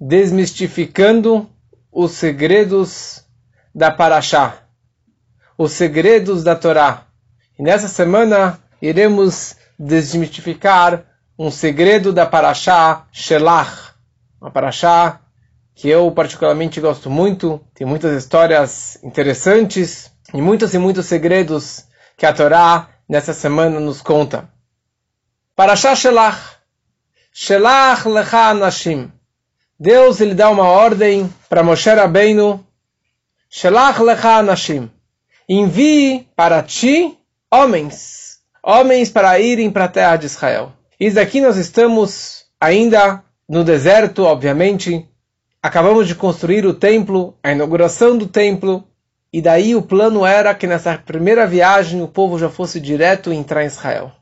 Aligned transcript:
desmistificando 0.00 1.48
os 1.90 2.12
segredos 2.12 3.24
da 3.74 3.90
Paraxá, 3.90 4.58
os 5.56 5.72
segredos 5.72 6.44
da 6.44 6.54
Torá. 6.54 7.06
E 7.58 7.62
nessa 7.62 7.88
semana 7.88 8.58
iremos 8.80 9.56
desmistificar 9.78 11.04
um 11.38 11.50
segredo 11.50 12.12
da 12.12 12.26
Paraxá 12.26 13.06
Shelach, 13.12 13.92
uma 14.40 14.50
Paraxá 14.50 15.20
que 15.74 15.88
eu 15.88 16.10
particularmente 16.10 16.80
gosto 16.80 17.10
muito, 17.10 17.60
tem 17.74 17.86
muitas 17.86 18.16
histórias 18.16 18.98
interessantes 19.02 20.10
e 20.32 20.40
muitos 20.40 20.72
e 20.72 20.78
muitos 20.78 21.04
segredos 21.04 21.84
que 22.16 22.24
a 22.24 22.32
Torá 22.32 22.88
nessa 23.06 23.34
semana 23.34 23.78
nos 23.78 24.00
conta. 24.00 24.48
Paraxá 25.54 25.94
Shelach, 25.94 26.56
Shelach 27.32 28.08
Lecha 28.08 28.48
Anashim. 28.48 29.12
Deus 29.78 30.20
ele 30.20 30.34
dá 30.34 30.48
uma 30.48 30.64
ordem 30.64 31.32
para 31.48 31.62
Moshe 31.62 31.90
Rabbeinu, 31.90 32.64
Shelach 33.50 34.00
Lecha 34.00 34.38
Anashim. 34.38 34.90
Envie 35.48 36.26
para 36.34 36.62
ti 36.62 37.16
homens, 37.50 38.38
homens 38.62 39.10
para 39.10 39.38
irem 39.38 39.70
para 39.70 39.84
a 39.84 39.88
terra 39.88 40.16
de 40.16 40.26
Israel. 40.26 40.72
E 40.98 41.10
daqui 41.10 41.40
nós 41.40 41.56
estamos 41.58 42.46
ainda 42.60 43.22
no 43.48 43.62
deserto, 43.62 44.24
obviamente. 44.24 45.06
Acabamos 45.62 46.08
de 46.08 46.14
construir 46.14 46.64
o 46.64 46.72
templo, 46.72 47.36
a 47.42 47.52
inauguração 47.52 48.16
do 48.16 48.26
templo, 48.26 48.84
e 49.32 49.42
daí 49.42 49.74
o 49.74 49.82
plano 49.82 50.24
era 50.24 50.54
que 50.54 50.66
nessa 50.66 50.96
primeira 50.96 51.46
viagem 51.46 52.02
o 52.02 52.08
povo 52.08 52.38
já 52.38 52.48
fosse 52.48 52.80
direto 52.80 53.32
entrar 53.32 53.62
em 53.62 53.66
Israel. 53.66 54.12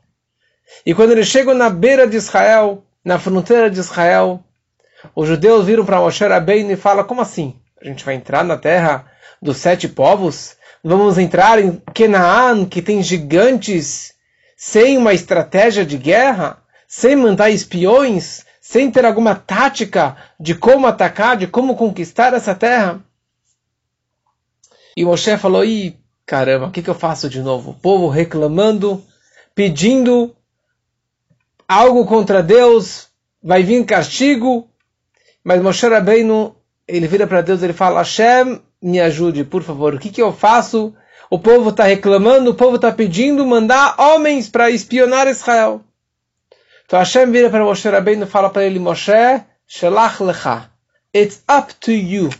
E 0.85 0.93
quando 0.93 1.11
eles 1.11 1.27
chegam 1.27 1.53
na 1.53 1.69
beira 1.69 2.07
de 2.07 2.17
Israel, 2.17 2.83
na 3.03 3.17
fronteira 3.17 3.69
de 3.69 3.79
Israel, 3.79 4.43
os 5.15 5.27
judeus 5.27 5.65
viram 5.65 5.85
para 5.85 5.99
Moshe 5.99 6.25
Rabbeinu 6.25 6.71
e 6.71 6.75
falam, 6.77 7.03
como 7.03 7.21
assim? 7.21 7.55
A 7.81 7.85
gente 7.85 8.05
vai 8.05 8.15
entrar 8.15 8.43
na 8.43 8.57
terra 8.57 9.05
dos 9.41 9.57
sete 9.57 9.87
povos? 9.87 10.55
Vamos 10.83 11.17
entrar 11.17 11.59
em 11.59 11.81
Canaan, 11.93 12.65
que 12.65 12.81
tem 12.81 13.01
gigantes, 13.01 14.13
sem 14.55 14.97
uma 14.97 15.13
estratégia 15.13 15.85
de 15.85 15.97
guerra? 15.97 16.57
Sem 16.87 17.15
mandar 17.15 17.49
espiões? 17.49 18.45
Sem 18.61 18.89
ter 18.89 19.05
alguma 19.05 19.35
tática 19.35 20.15
de 20.39 20.55
como 20.55 20.87
atacar, 20.87 21.37
de 21.37 21.47
como 21.47 21.75
conquistar 21.75 22.33
essa 22.33 22.55
terra? 22.55 23.01
E 24.97 25.03
Moshe 25.03 25.37
falou, 25.37 25.65
ih, 25.65 25.97
caramba, 26.25 26.67
o 26.67 26.71
que, 26.71 26.81
que 26.81 26.89
eu 26.89 26.95
faço 26.95 27.29
de 27.29 27.41
novo? 27.41 27.71
O 27.71 27.73
povo 27.73 28.07
reclamando, 28.07 29.03
pedindo 29.53 30.35
algo 31.67 32.05
contra 32.05 32.41
Deus, 32.41 33.07
vai 33.43 33.61
vir 33.61 33.83
castigo, 33.85 34.69
mas 35.45 35.61
Moshe 35.61 35.87
Rabbeinu, 35.87 36.55
ele 36.87 37.05
vira 37.05 37.27
para 37.27 37.41
Deus, 37.41 37.61
ele 37.61 37.71
fala, 37.71 37.99
Hashem, 37.99 38.59
me 38.81 38.99
ajude, 38.99 39.43
por 39.43 39.61
favor, 39.61 39.93
o 39.93 39.99
que, 39.99 40.09
que 40.09 40.21
eu 40.21 40.33
faço? 40.33 40.91
O 41.29 41.37
povo 41.37 41.69
está 41.69 41.83
reclamando, 41.83 42.49
o 42.49 42.55
povo 42.55 42.77
está 42.77 42.91
pedindo 42.91 43.45
mandar 43.45 43.93
homens 43.99 44.49
para 44.49 44.71
espionar 44.71 45.27
Israel. 45.27 45.81
Então 46.85 46.97
Hashem 46.97 47.31
vira 47.31 47.51
para 47.51 47.63
Moshe 47.63 47.87
Rabbeinu 47.87 48.23
e 48.23 48.27
fala 48.27 48.49
para 48.49 48.63
ele, 48.63 48.79
Moshe, 48.79 49.11
Shelach 49.67 50.19
lecha, 50.23 50.67
it's 51.13 51.43
up 51.47 51.75
to 51.75 51.91
you. 51.91 52.31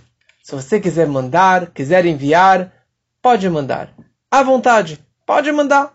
Se 0.42 0.56
você 0.56 0.80
quiser 0.80 1.08
mandar, 1.08 1.68
quiser 1.68 2.08
enviar, 2.08 2.74
pode 3.22 3.48
mandar. 3.48 3.94
À 4.32 4.42
vontade, 4.42 5.00
pode 5.28 5.52
mandar. 5.52 5.94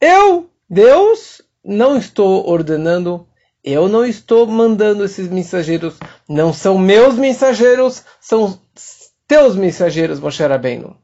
Eu, 0.00 0.50
Deus, 0.68 1.42
não 1.62 1.98
estou 1.98 2.48
ordenando, 2.48 3.26
eu 3.66 3.88
não 3.88 4.06
estou 4.06 4.46
mandando 4.46 5.04
esses 5.04 5.28
mensageiros. 5.28 5.96
Não 6.28 6.52
são 6.52 6.78
meus 6.78 7.16
mensageiros, 7.16 8.04
são 8.20 8.56
teus 9.26 9.56
mensageiros, 9.56 10.20
Moshe 10.20 10.40
Rabbeinu. 10.44 10.96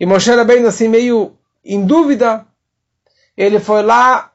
E 0.00 0.06
Moshe 0.06 0.30
Rabbeinu, 0.30 0.66
assim, 0.66 0.88
meio 0.88 1.36
em 1.62 1.84
dúvida, 1.84 2.46
ele 3.36 3.60
foi 3.60 3.82
lá, 3.82 4.32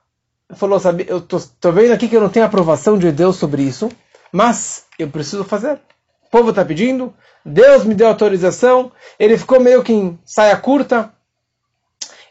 falou, 0.52 0.80
sabe, 0.80 1.06
eu 1.10 1.20
tô, 1.20 1.40
tô 1.60 1.72
vendo 1.72 1.94
aqui 1.94 2.08
que 2.08 2.16
eu 2.16 2.22
não 2.22 2.30
tenho 2.30 2.46
aprovação 2.46 2.96
de 2.96 3.12
Deus 3.12 3.38
sobre 3.38 3.64
isso, 3.64 3.90
mas 4.32 4.86
eu 5.00 5.10
preciso 5.10 5.44
fazer. 5.44 5.80
O 6.28 6.30
povo 6.30 6.52
está 6.52 6.64
pedindo, 6.64 7.12
Deus 7.44 7.86
me 7.86 7.96
deu 7.96 8.08
autorização, 8.08 8.92
ele 9.18 9.36
ficou 9.36 9.60
meio 9.60 9.82
que 9.84 9.92
em 9.92 10.20
saia 10.24 10.56
curta, 10.56 11.12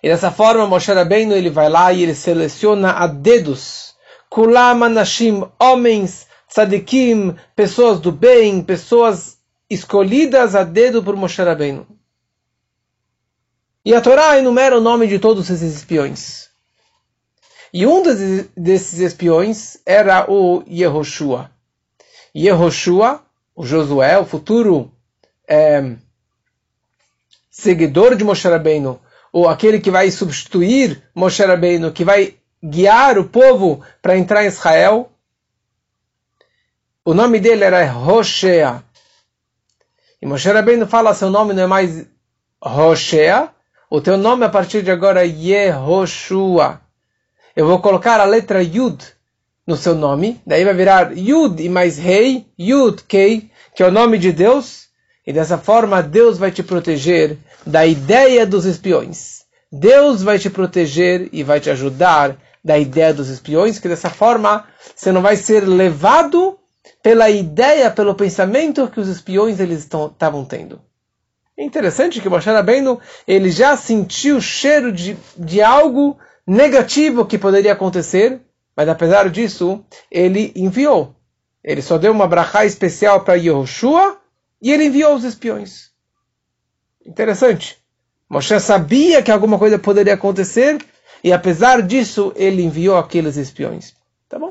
e 0.01 0.09
dessa 0.09 0.31
forma, 0.31 0.67
Moshe 0.67 0.93
Rabbeinu, 0.93 1.35
ele 1.35 1.51
vai 1.51 1.69
lá 1.69 1.93
e 1.93 2.05
ele 2.05 2.15
seleciona 2.15 2.93
a 2.93 3.09
dedos. 3.09 3.88
Kulam 4.31 4.83
anashim, 4.83 5.45
homens, 5.59 6.27
tzadikim, 6.49 7.37
pessoas 7.57 8.01
do 8.01 8.13
bem, 8.13 8.63
pessoas 8.63 9.39
escolhidas 9.71 10.55
a 10.55 10.65
dedo 10.65 11.03
por 11.03 11.17
Moshe 11.17 11.43
Rabbeinu. 11.43 11.87
E 13.85 13.95
a 13.95 14.01
Torá 14.01 14.39
enumera 14.39 14.77
o 14.77 14.81
nome 14.81 15.07
de 15.07 15.19
todos 15.19 15.49
esses 15.49 15.77
espiões. 15.77 16.49
E 17.73 17.87
um 17.87 18.03
desses 18.57 18.99
espiões 18.99 19.79
era 19.85 20.31
o 20.31 20.63
Yehoshua. 20.67 21.51
Yehoshua, 22.35 23.23
o 23.55 23.65
Josué, 23.65 24.19
o 24.19 24.25
futuro 24.25 24.93
é, 25.47 25.97
seguidor 27.51 28.15
de 28.15 28.25
Moshe 28.25 28.49
Rabbeinu, 28.49 29.01
ou 29.33 29.49
aquele 29.49 29.81
que 29.81 29.91
vai 29.91 30.11
substituir 30.11 31.03
Moshe 31.15 31.45
Rabbeinu, 31.45 31.93
que 31.93 32.05
vai 32.05 32.38
guiar 32.63 33.19
o 33.19 33.25
povo 33.25 33.85
para 34.03 34.17
entrar 34.17 34.45
em 34.45 34.49
Israel. 34.49 35.11
O 37.05 37.15
nome 37.15 37.41
dele 37.41 37.65
era 37.65 37.97
Hoshea. 37.97 38.83
E 40.21 40.27
Moshe 40.27 40.51
Rabbeinu 40.51 40.87
fala, 40.87 41.15
seu 41.15 41.31
nome 41.31 41.55
não 41.55 41.63
é 41.63 41.67
mais 41.67 42.07
Hoshea, 42.61 43.51
o 43.89 44.01
teu 44.01 44.17
nome 44.17 44.45
a 44.45 44.49
partir 44.49 44.83
de 44.83 44.91
agora 44.91 45.25
é 45.25 45.29
Yehoshua. 45.29 46.81
Eu 47.55 47.67
vou 47.67 47.81
colocar 47.81 48.21
a 48.21 48.25
letra 48.25 48.63
Yud 48.63 49.03
no 49.67 49.77
seu 49.77 49.95
nome, 49.95 50.41
daí 50.47 50.65
vai 50.65 50.75
virar 50.75 51.17
Yud 51.17 51.63
e 51.63 51.69
mais 51.69 51.99
Rei, 51.99 52.47
Yud 52.59 53.03
Kei, 53.05 53.51
que 53.75 53.83
é 53.83 53.87
o 53.87 53.93
nome 53.93 54.19
de 54.19 54.33
Deus, 54.33 54.89
e 55.27 55.33
dessa 55.33 55.57
forma 55.57 56.03
Deus 56.03 56.37
vai 56.37 56.51
te 56.51 56.63
proteger 56.63 57.39
da 57.65 57.87
ideia 57.87 58.47
dos 58.47 58.65
espiões. 58.65 59.45
Deus 59.71 60.23
vai 60.23 60.39
te 60.39 60.51
proteger 60.51 61.29
e 61.33 61.43
vai 61.43 61.61
te 61.61 61.71
ajudar 61.71 62.37
da 62.69 62.79
ideia 62.79 63.15
dos 63.15 63.31
espiões, 63.31 63.79
que 63.79 63.89
dessa 63.89 64.11
forma 64.11 64.67
você 64.95 65.11
não 65.11 65.23
vai 65.23 65.37
ser 65.37 65.67
levado 65.67 66.59
pela 67.03 67.31
ideia, 67.31 67.91
pelo 67.91 68.15
pensamento 68.15 68.89
que 68.89 69.01
os 69.01 69.09
espiões 69.09 69.59
eles 69.59 69.85
estavam 69.85 70.45
tendo. 70.45 70.79
É 71.57 71.65
interessante 71.65 72.21
que 72.21 72.29
Moshe 72.29 72.51
Rabbeinu, 72.51 73.01
ele 73.27 73.51
já 73.51 73.75
sentiu 73.75 74.37
o 74.37 74.43
cheiro 74.43 74.93
de, 74.93 75.17
de 75.35 75.63
algo 75.63 76.19
negativo 76.47 77.25
que 77.25 77.39
poderia 77.39 77.73
acontecer, 77.73 78.39
mas 78.77 78.87
apesar 78.87 79.31
disso, 79.31 79.83
ele 80.11 80.53
enviou. 80.55 81.17
Ele 81.65 81.81
só 81.81 81.97
deu 81.97 82.13
uma 82.13 82.29
brachá 82.29 82.67
especial 82.67 83.25
para 83.25 83.35
Yehoshua 83.35 84.19
e 84.61 84.71
ele 84.71 84.85
enviou 84.85 85.15
os 85.15 85.25
espiões. 85.25 85.91
Interessante. 87.05 87.79
Moshe 88.29 88.61
sabia 88.61 89.23
que 89.23 89.31
alguma 89.31 89.59
coisa 89.59 89.79
poderia 89.79 90.13
acontecer 90.13 90.79
e 91.23 91.33
apesar 91.33 91.83
disso 91.83 92.33
ele 92.37 92.63
enviou 92.63 92.97
aqueles 92.97 93.37
espiões. 93.37 93.95
Tá 94.29 94.39
bom? 94.39 94.51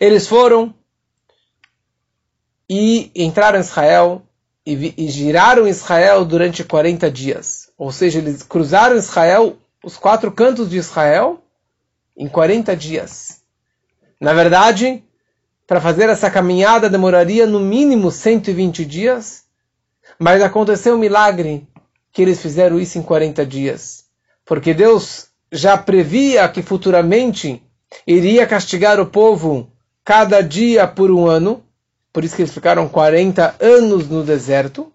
Eles 0.00 0.26
foram 0.26 0.74
e 2.68 3.10
entraram 3.14 3.58
em 3.58 3.62
Israel 3.62 4.22
e, 4.66 4.94
e 4.96 5.08
giraram 5.08 5.68
Israel 5.68 6.24
durante 6.24 6.64
40 6.64 7.10
dias. 7.10 7.70
Ou 7.76 7.92
seja, 7.92 8.18
eles 8.18 8.42
cruzaram 8.42 8.96
Israel, 8.96 9.56
os 9.82 9.96
quatro 9.96 10.32
cantos 10.32 10.70
de 10.70 10.78
Israel, 10.78 11.42
em 12.16 12.28
40 12.28 12.74
dias. 12.76 13.42
Na 14.20 14.32
verdade, 14.32 15.04
para 15.66 15.80
fazer 15.80 16.08
essa 16.08 16.30
caminhada 16.30 16.88
demoraria 16.88 17.46
no 17.46 17.60
mínimo 17.60 18.10
120 18.10 18.84
dias 18.84 19.44
mas 20.18 20.42
aconteceu 20.42 20.94
um 20.94 20.98
milagre 20.98 21.66
que 22.12 22.22
eles 22.22 22.40
fizeram 22.40 22.78
isso 22.78 22.98
em 22.98 23.02
40 23.02 23.44
dias. 23.44 24.03
Porque 24.44 24.74
Deus 24.74 25.28
já 25.50 25.76
previa 25.76 26.48
que 26.48 26.62
futuramente 26.62 27.62
iria 28.06 28.46
castigar 28.46 29.00
o 29.00 29.06
povo 29.06 29.70
cada 30.04 30.40
dia 30.40 30.86
por 30.86 31.10
um 31.10 31.26
ano. 31.26 31.64
Por 32.12 32.24
isso 32.24 32.36
que 32.36 32.42
eles 32.42 32.54
ficaram 32.54 32.88
40 32.88 33.56
anos 33.60 34.08
no 34.08 34.22
deserto. 34.22 34.92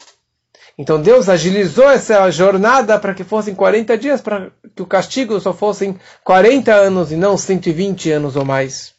Então 0.78 1.02
Deus 1.02 1.28
agilizou 1.28 1.90
essa 1.90 2.30
jornada 2.32 2.98
para 2.98 3.14
que 3.14 3.26
fossem 3.26 3.54
40 3.54 3.98
dias, 3.98 4.22
para 4.22 4.50
que 4.74 4.82
o 4.82 4.88
castigo 4.88 5.38
só 5.40 5.54
fossem 5.54 6.00
40 6.24 6.74
anos 6.74 7.12
e 7.12 7.18
não 7.18 7.38
120 7.38 8.12
anos 8.12 8.38
ou 8.38 8.46
mais. 8.46 8.94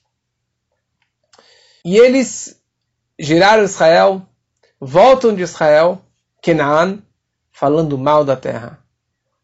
E 1.82 1.96
eles 1.96 2.60
giraram 3.18 3.64
Israel, 3.64 4.22
voltam 4.78 5.34
de 5.34 5.42
Israel, 5.42 6.02
Canaan, 6.42 6.98
falando 7.50 7.96
mal 7.96 8.26
da 8.26 8.36
terra. 8.36 8.78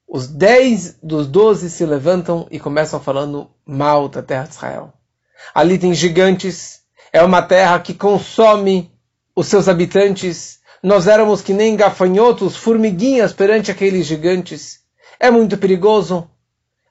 Os 0.09 0.29
dez 0.29 0.97
dos 1.03 1.27
doze 1.27 1.69
se 1.69 1.85
levantam 1.85 2.47
e 2.51 2.61
começam 2.61 3.01
falando 3.01 3.51
mal 3.67 4.09
da 4.09 4.23
terra 4.23 4.45
de 4.45 4.55
Israel. 4.55 4.93
Ali 5.55 5.79
tem 5.79 5.93
gigantes, 5.93 6.81
É 7.13 7.23
uma 7.23 7.41
terra 7.41 7.81
que 7.81 7.95
consome 7.95 8.93
os 9.35 9.47
seus 9.47 9.69
habitantes. 9.69 10.59
Nós 10.83 11.07
éramos 11.07 11.41
que 11.41 11.53
nem 11.53 11.77
gafanhotos, 11.77 12.57
formiguinhas 12.57 13.33
perante 13.33 13.71
aqueles 13.71 14.07
gigantes. 14.07 14.81
É 15.19 15.31
muito 15.31 15.57
perigoso. 15.57 16.29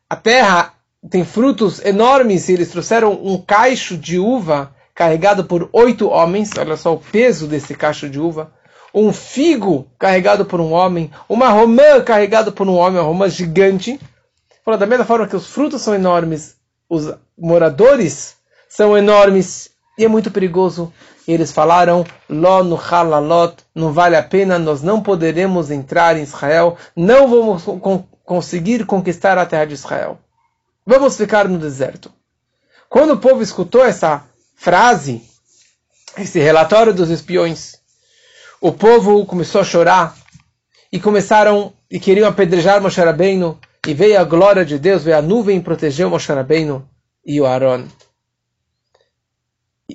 A 0.09 0.15
terra 0.15 0.73
tem 1.09 1.23
frutos 1.23 1.83
enormes 1.83 2.50
e 2.50 2.53
eles 2.53 2.69
trouxeram 2.69 3.13
um 3.13 3.39
caixo 3.39 3.97
de 3.97 4.17
uva 4.17 4.75
carregado 4.94 5.45
por 5.45 5.69
oito 5.71 6.09
homens. 6.09 6.51
Olha 6.57 6.75
só 6.75 6.94
o 6.94 7.00
peso 7.00 7.47
desse 7.47 7.75
caixo 7.75 8.09
de 8.09 8.19
uva. 8.19 8.53
Um 8.97 9.12
figo 9.12 9.86
carregado 10.00 10.45
por 10.45 10.62
um 10.62 10.71
homem. 10.71 11.12
Uma 11.27 11.50
romã 11.50 12.01
carregada 12.01 12.50
por 12.50 12.65
um 12.69 12.75
homem, 12.75 13.01
uma 13.01 13.07
romã 13.07 13.27
gigante. 13.27 14.00
Falou, 14.63 14.80
da 14.80 14.86
mesma 14.86 15.03
forma 15.03 15.27
que 15.27 15.36
os 15.36 15.47
frutos 15.47 15.81
são 15.81 15.94
enormes, 15.94 16.56
os 16.89 17.13
moradores 17.38 18.38
são 18.69 18.97
enormes 18.97 19.69
e 19.97 20.06
é 20.06 20.07
muito 20.07 20.31
perigoso. 20.31 20.94
E 21.27 21.33
eles 21.33 21.51
falaram, 21.51 22.06
Ló 22.30 22.63
no 22.63 22.77
halalot, 22.77 23.57
não 23.75 23.92
vale 23.92 24.15
a 24.15 24.24
pena, 24.24 24.57
nós 24.57 24.81
não 24.81 25.01
poderemos 25.01 25.71
entrar 25.71 26.15
em 26.15 26.24
Israel, 26.24 26.77
não 26.95 27.27
vamos 27.27 27.63
conseguir 28.24 28.86
conquistar 28.86 29.38
a 29.38 29.45
terra 29.45 29.65
de 29.65 29.74
Israel. 29.74 30.19
Vamos 30.86 31.18
ficar 31.18 31.50
no 31.50 31.57
deserto. 31.57 32.12
Quando 32.88 33.12
o 33.12 33.18
povo 33.18 33.41
escutou 33.41 33.83
essa 33.83 34.24
frase, 34.56 35.21
esse 36.18 36.39
relatório 36.39 36.94
dos 36.94 37.09
espiões, 37.09 37.83
o 38.65 38.71
povo 38.71 39.23
começou 39.27 39.62
a 39.62 39.63
chorar 39.63 40.15
e 40.91 41.00
começaram 41.00 41.71
e 41.89 42.00
queriam 42.00 42.27
apedrejar 42.27 42.81
Moshe 42.81 43.00
Rabbeinu 43.00 43.59
e 43.88 43.94
veio 43.94 44.19
a 44.19 44.23
glória 44.23 44.65
de 44.65 44.79
Deus, 44.79 45.03
veio 45.03 45.19
a 45.19 45.21
nuvem 45.21 45.59
e 45.59 45.62
protegeu 45.62 46.09
Moshe 46.09 46.33
Rabbeinu 46.33 46.83
e 47.23 47.39
o 47.39 47.45
Aaron. 47.45 47.83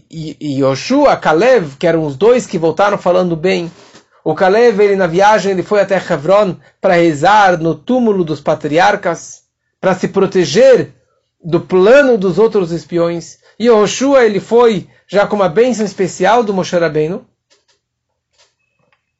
E, 0.08 0.37
e 0.40 0.61
Yoshua, 0.61 1.17
Kalev, 1.17 1.78
que 1.81 1.87
eram 1.87 2.06
os 2.06 2.14
dois 2.17 2.46
que 2.46 2.58
voltaram 2.58 2.96
falando 2.96 3.34
bem, 3.34 3.72
o 4.22 4.37
Kalev, 4.37 4.78
ele 4.81 4.94
na 4.94 5.08
viagem, 5.08 5.50
ele 5.50 5.64
foi 5.64 5.81
até 5.81 5.96
Hebron 5.96 6.55
para 6.81 6.94
rezar 6.94 7.58
no 7.58 7.75
túmulo 7.75 8.22
dos 8.22 8.40
patriarcas, 8.40 9.43
para 9.81 9.96
se 9.96 10.06
proteger 10.06 10.94
do 11.43 11.61
plano 11.61 12.17
dos 12.17 12.38
outros 12.38 12.70
espiões. 12.70 13.38
E 13.58 13.67
Yoshua, 13.67 14.25
ele 14.25 14.38
foi 14.38 14.88
já 15.08 15.26
com 15.26 15.34
uma 15.34 15.49
bênção 15.49 15.84
especial 15.84 16.44
do 16.44 16.55
Moshe 16.55 16.78
Rabbeinu. 16.78 17.26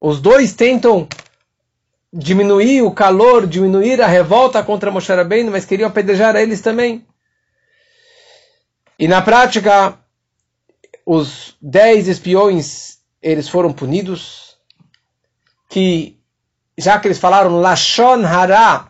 Os 0.01 0.21
dois 0.21 0.55
tentam 0.55 1.07
diminuir 2.13 2.83
o 2.83 2.91
calor, 2.91 3.47
diminuir 3.47 4.01
a 4.01 4.07
revolta 4.07 4.63
contra 4.63 4.91
Moshe 4.91 5.13
Rabbeinu, 5.13 5.51
mas 5.51 5.65
queriam 5.65 5.89
apedrejar 5.89 6.35
eles 6.37 6.61
também. 6.61 7.07
E 8.99 9.07
na 9.07 9.21
prática, 9.23 9.99
os 11.05 11.57
dez 11.61 12.09
espiões, 12.09 12.99
eles 13.23 13.49
foram 13.49 13.73
punidos, 13.73 14.57
que 15.69 16.19
já 16.77 16.99
que 16.99 17.07
eles 17.07 17.19
falaram 17.19 17.61
Lashon 17.61 18.25
Hara, 18.25 18.89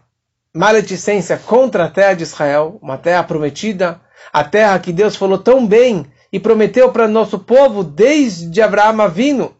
maledicência 0.55 1.37
contra 1.37 1.85
a 1.85 1.91
terra 1.91 2.15
de 2.15 2.23
Israel, 2.23 2.79
uma 2.81 2.97
terra 2.97 3.25
prometida, 3.25 4.01
a 4.33 4.45
terra 4.45 4.79
que 4.79 4.93
Deus 4.93 5.17
falou 5.17 5.39
tão 5.39 5.67
bem 5.67 6.07
e 6.33 6.39
prometeu 6.39 6.93
para 6.93 7.09
nosso 7.09 7.39
povo 7.39 7.83
desde 7.83 8.63
Abraão 8.63 9.01
Avino, 9.01 9.57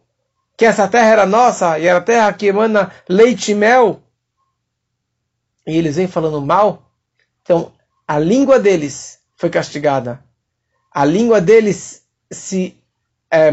que 0.61 0.65
essa 0.67 0.87
terra 0.87 1.07
era 1.07 1.25
nossa 1.25 1.79
e 1.79 1.87
era 1.87 1.97
a 1.97 2.03
terra 2.03 2.31
que 2.31 2.45
emana 2.45 2.91
leite 3.09 3.51
e 3.51 3.55
mel. 3.55 3.99
E 5.65 5.75
eles 5.75 5.95
vêm 5.95 6.05
falando 6.05 6.39
mal. 6.39 6.83
Então, 7.41 7.71
a 8.07 8.19
língua 8.19 8.59
deles 8.59 9.17
foi 9.35 9.49
castigada. 9.49 10.23
A 10.91 11.03
língua 11.03 11.41
deles 11.41 12.03
se 12.29 12.77
é, 13.33 13.49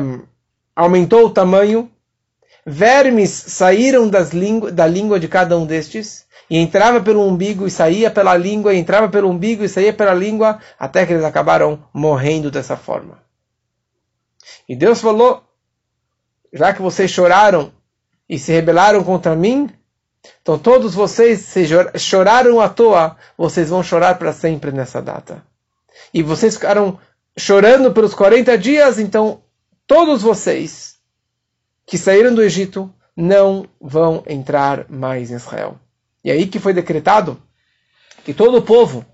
aumentou 0.76 1.24
o 1.24 1.30
tamanho. 1.30 1.90
Vermes 2.66 3.30
saíram 3.30 4.06
das 4.06 4.28
da 4.74 4.86
língua 4.86 5.18
de 5.18 5.28
cada 5.28 5.56
um 5.56 5.64
destes 5.64 6.26
e 6.50 6.58
entrava 6.58 7.00
pelo 7.00 7.26
umbigo 7.26 7.66
e 7.66 7.70
saía 7.70 8.10
pela 8.10 8.36
língua, 8.36 8.74
e 8.74 8.78
entrava 8.78 9.08
pelo 9.08 9.30
umbigo 9.30 9.64
e 9.64 9.68
saía 9.70 9.94
pela 9.94 10.12
língua, 10.12 10.60
até 10.78 11.06
que 11.06 11.14
eles 11.14 11.24
acabaram 11.24 11.82
morrendo 11.90 12.50
dessa 12.50 12.76
forma. 12.76 13.18
E 14.68 14.76
Deus 14.76 15.00
falou: 15.00 15.47
já 16.52 16.72
que 16.72 16.82
vocês 16.82 17.10
choraram 17.10 17.72
e 18.28 18.38
se 18.38 18.52
rebelaram 18.52 19.02
contra 19.02 19.34
mim, 19.34 19.70
então 20.42 20.58
todos 20.58 20.94
vocês 20.94 21.40
se 21.40 21.64
choraram 21.98 22.60
à 22.60 22.68
toa, 22.68 23.16
vocês 23.36 23.68
vão 23.68 23.82
chorar 23.82 24.18
para 24.18 24.32
sempre 24.32 24.72
nessa 24.72 25.00
data. 25.00 25.42
E 26.12 26.22
vocês 26.22 26.54
ficaram 26.54 26.98
chorando 27.36 27.92
pelos 27.92 28.14
40 28.14 28.56
dias, 28.58 28.98
então 28.98 29.42
todos 29.86 30.22
vocês 30.22 30.96
que 31.86 31.96
saíram 31.96 32.34
do 32.34 32.42
Egito 32.42 32.92
não 33.16 33.66
vão 33.80 34.22
entrar 34.26 34.86
mais 34.88 35.30
em 35.30 35.36
Israel. 35.36 35.78
E 36.22 36.30
aí 36.30 36.46
que 36.46 36.58
foi 36.58 36.72
decretado 36.72 37.40
que 38.24 38.34
todo 38.34 38.58
o 38.58 38.62
povo 38.62 39.04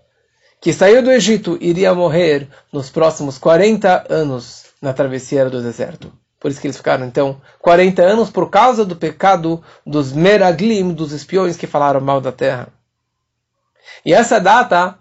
que 0.61 0.73
saiu 0.73 1.03
do 1.03 1.13
Egito 1.13 1.59
iria 1.61 1.95
morrer 1.95 2.49
nos 2.73 2.91
próximos 2.91 3.39
40 3.39 4.07
anos 4.09 4.65
na 4.81 4.93
travessia 4.93 5.49
do 5.49 5.63
deserto. 5.63 6.13
Por 6.45 6.51
isso 6.51 6.61
que 6.61 6.67
eles 6.67 6.77
ficaram, 6.77 7.07
então, 7.07 7.41
40 7.59 8.03
anos 8.03 8.29
por 8.29 8.51
causa 8.51 8.85
do 8.85 8.95
pecado 8.95 9.65
dos 9.87 10.13
Meraglim, 10.13 10.93
dos 10.93 11.13
espiões 11.13 11.57
que 11.57 11.67
falaram 11.67 12.03
mal 12.03 12.21
da 12.21 12.31
terra. 12.31 12.69
E 14.05 14.13
essa 14.13 14.39
data 14.39 14.99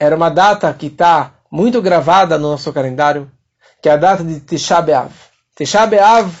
era 0.00 0.16
uma 0.16 0.30
data 0.30 0.72
que 0.72 0.86
está 0.86 1.34
muito 1.50 1.82
gravada 1.82 2.38
no 2.38 2.52
nosso 2.52 2.72
calendário, 2.72 3.30
que 3.82 3.88
é 3.90 3.92
a 3.92 3.96
data 3.98 4.24
de 4.24 4.40
Tisha 4.40 4.80
B'Av. 4.80 5.12
Tisha 5.54 5.86
B'Av, 5.86 6.32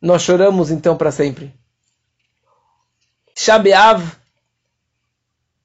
nós 0.00 0.22
choramos 0.22 0.72
então 0.72 0.96
para 0.96 1.12
sempre. 1.12 1.54
Tisha 3.32 3.56
B'Av 3.56 4.02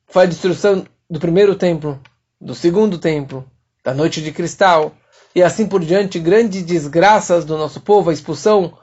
foi 0.06 0.26
a 0.26 0.28
destruição 0.28 0.86
do 1.10 1.20
primeiro 1.20 1.56
templo, 1.56 2.00
do 2.40 2.54
segundo 2.54 3.00
templo, 3.00 3.50
da 3.84 3.96
noite 3.96 4.22
de 4.22 4.32
cristal, 4.32 4.94
e 5.34 5.44
assim 5.44 5.68
por 5.68 5.84
diante, 5.84 6.20
grandes 6.20 6.64
desgraças 6.64 7.46
do 7.46 7.58
nosso 7.58 7.82
povo, 7.82 8.10
a 8.10 8.14
expulsão 8.14 8.78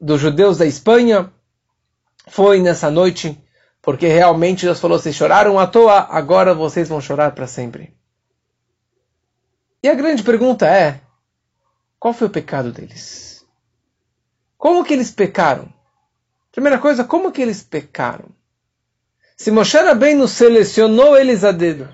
dos 0.00 0.20
judeus 0.20 0.58
da 0.58 0.66
Espanha, 0.66 1.32
foi 2.28 2.60
nessa 2.60 2.90
noite, 2.90 3.40
porque 3.80 4.06
realmente 4.06 4.66
Deus 4.66 4.80
falou: 4.80 4.98
vocês 4.98 5.14
choraram 5.14 5.58
à 5.58 5.66
toa, 5.66 6.06
agora 6.10 6.54
vocês 6.54 6.88
vão 6.88 7.00
chorar 7.00 7.32
para 7.32 7.46
sempre. 7.46 7.94
E 9.82 9.88
a 9.88 9.94
grande 9.94 10.22
pergunta 10.22 10.66
é: 10.66 11.00
qual 11.98 12.14
foi 12.14 12.26
o 12.26 12.30
pecado 12.30 12.72
deles? 12.72 13.44
Como 14.56 14.84
que 14.84 14.94
eles 14.94 15.10
pecaram? 15.10 15.72
Primeira 16.50 16.78
coisa, 16.78 17.04
como 17.04 17.32
que 17.32 17.42
eles 17.42 17.62
pecaram? 17.62 18.28
Se 19.36 19.50
Moshe 19.50 19.76
Rabbeinu 19.76 20.28
selecionou 20.28 21.16
eles 21.16 21.44
a 21.44 21.50
dedo, 21.50 21.92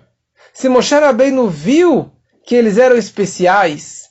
se 0.52 0.68
Moshe 0.68 0.94
Rabbeinu 0.94 1.48
viu 1.48 2.12
que 2.44 2.54
eles 2.54 2.78
eram 2.78 2.96
especiais 2.96 4.10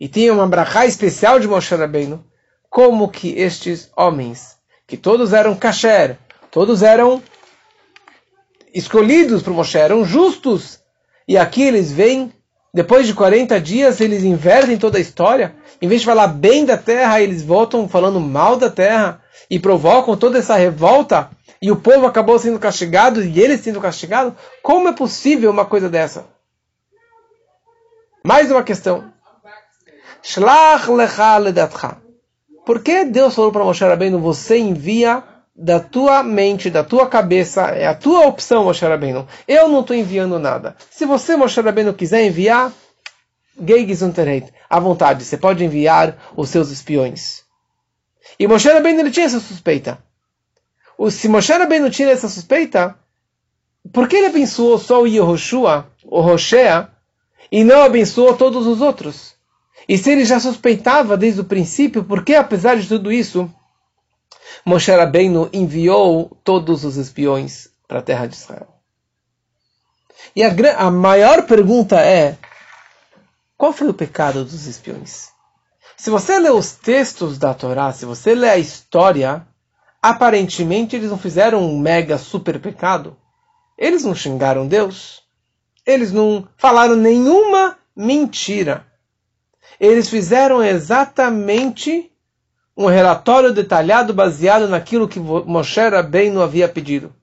e 0.00 0.08
tinham 0.08 0.36
uma 0.36 0.46
brachá 0.46 0.86
especial 0.86 1.40
de 1.40 1.48
Moshe 1.48 1.74
Rabbeinu, 1.74 2.24
como 2.70 3.08
que 3.08 3.30
estes 3.38 3.90
homens, 3.96 4.56
que 4.86 4.96
todos 4.96 5.32
eram 5.32 5.56
kasher, 5.56 6.16
todos 6.50 6.82
eram 6.82 7.22
escolhidos 8.72 9.42
por 9.42 9.52
Moshe, 9.52 9.78
eram 9.78 10.04
justos, 10.04 10.80
e 11.26 11.36
aqui 11.36 11.62
eles 11.62 11.90
vêm, 11.90 12.32
depois 12.72 13.06
de 13.06 13.14
40 13.14 13.60
dias, 13.60 14.00
eles 14.00 14.22
invertem 14.22 14.78
toda 14.78 14.98
a 14.98 15.00
história, 15.00 15.54
em 15.80 15.88
vez 15.88 16.02
de 16.02 16.06
falar 16.06 16.28
bem 16.28 16.64
da 16.64 16.76
terra, 16.76 17.20
eles 17.20 17.42
voltam 17.42 17.88
falando 17.88 18.20
mal 18.20 18.56
da 18.56 18.70
terra 18.70 19.20
e 19.50 19.58
provocam 19.58 20.16
toda 20.16 20.38
essa 20.38 20.54
revolta 20.54 21.30
e 21.60 21.70
o 21.70 21.76
povo 21.76 22.06
acabou 22.06 22.38
sendo 22.38 22.58
castigado 22.58 23.22
e 23.22 23.40
eles 23.40 23.60
sendo 23.60 23.80
castigados, 23.80 24.34
como 24.62 24.88
é 24.88 24.92
possível 24.92 25.50
uma 25.50 25.64
coisa 25.64 25.88
dessa? 25.88 26.26
Mais 28.28 28.50
uma 28.50 28.62
questão. 28.62 29.10
Shlach 30.22 30.90
lecha 30.90 31.38
ledatcha. 31.38 31.96
Por 32.66 32.82
que 32.82 33.06
Deus 33.06 33.34
falou 33.34 33.50
para 33.50 33.64
Moshe 33.64 33.82
Rabbeinu, 33.82 34.18
você 34.18 34.58
envia 34.58 35.24
da 35.56 35.80
tua 35.80 36.22
mente, 36.22 36.68
da 36.68 36.84
tua 36.84 37.06
cabeça, 37.06 37.62
é 37.70 37.86
a 37.86 37.94
tua 37.94 38.26
opção, 38.26 38.64
Moshe 38.64 38.84
Rabbeinu. 38.84 39.26
Eu 39.48 39.66
não 39.70 39.80
estou 39.80 39.96
enviando 39.96 40.38
nada. 40.38 40.76
Se 40.90 41.06
você, 41.06 41.36
Moshe 41.36 41.58
Rabbeinu, 41.58 41.94
quiser 41.94 42.22
enviar, 42.22 42.70
Geigizunterheit, 43.58 44.52
à 44.68 44.78
vontade, 44.78 45.24
você 45.24 45.38
pode 45.38 45.64
enviar 45.64 46.14
os 46.36 46.50
seus 46.50 46.68
espiões. 46.70 47.44
E 48.38 48.46
Moshe 48.46 48.68
Rabbeinu 48.68 49.00
ele 49.00 49.10
tinha 49.10 49.24
essa 49.24 49.40
suspeita 49.40 49.98
se 51.10 51.28
Moshe 51.28 51.50
Rabbeinu 51.50 51.88
tinha 51.88 52.10
essa 52.10 52.28
suspeita, 52.28 52.94
por 53.90 54.06
que 54.06 54.16
ele 54.16 54.26
abençoou 54.26 54.78
só 54.78 55.00
o 55.00 55.06
Yehoshua, 55.06 55.86
o 56.04 56.20
Roshea, 56.20 56.90
e 57.50 57.64
não 57.64 57.82
abençoou 57.82 58.36
todos 58.36 58.66
os 58.66 58.80
outros? 58.80 59.34
E 59.88 59.96
se 59.96 60.10
ele 60.10 60.24
já 60.24 60.38
suspeitava 60.38 61.16
desde 61.16 61.40
o 61.40 61.44
princípio, 61.44 62.04
por 62.04 62.24
que, 62.24 62.34
apesar 62.34 62.76
de 62.76 62.86
tudo 62.86 63.10
isso, 63.10 63.50
Moshe 64.64 64.90
Rabbeinu 64.90 65.48
enviou 65.52 66.36
todos 66.44 66.84
os 66.84 66.96
espiões 66.96 67.68
para 67.86 68.00
a 68.00 68.02
terra 68.02 68.26
de 68.26 68.34
Israel? 68.34 68.68
E 70.34 70.42
a, 70.42 70.50
a 70.78 70.90
maior 70.90 71.46
pergunta 71.46 72.00
é: 72.00 72.36
qual 73.56 73.72
foi 73.72 73.88
o 73.88 73.94
pecado 73.94 74.44
dos 74.44 74.66
espiões? 74.66 75.28
Se 75.96 76.10
você 76.10 76.38
lê 76.38 76.50
os 76.50 76.72
textos 76.72 77.38
da 77.38 77.54
Torá, 77.54 77.92
se 77.92 78.04
você 78.04 78.34
lê 78.34 78.48
a 78.48 78.56
história, 78.56 79.46
aparentemente 80.00 80.94
eles 80.94 81.10
não 81.10 81.18
fizeram 81.18 81.62
um 81.62 81.78
mega 81.78 82.18
super 82.18 82.60
pecado. 82.60 83.16
Eles 83.76 84.04
não 84.04 84.14
xingaram 84.14 84.66
Deus. 84.66 85.22
Eles 85.88 86.12
não 86.12 86.46
falaram 86.58 86.94
nenhuma 86.94 87.78
mentira. 87.96 88.86
Eles 89.80 90.10
fizeram 90.10 90.62
exatamente 90.62 92.12
um 92.76 92.84
relatório 92.84 93.54
detalhado 93.54 94.12
baseado 94.12 94.68
naquilo 94.68 95.08
que 95.08 95.18
Moshe 95.18 95.80
não 96.30 96.42
havia 96.42 96.68
pedido. 96.68 97.14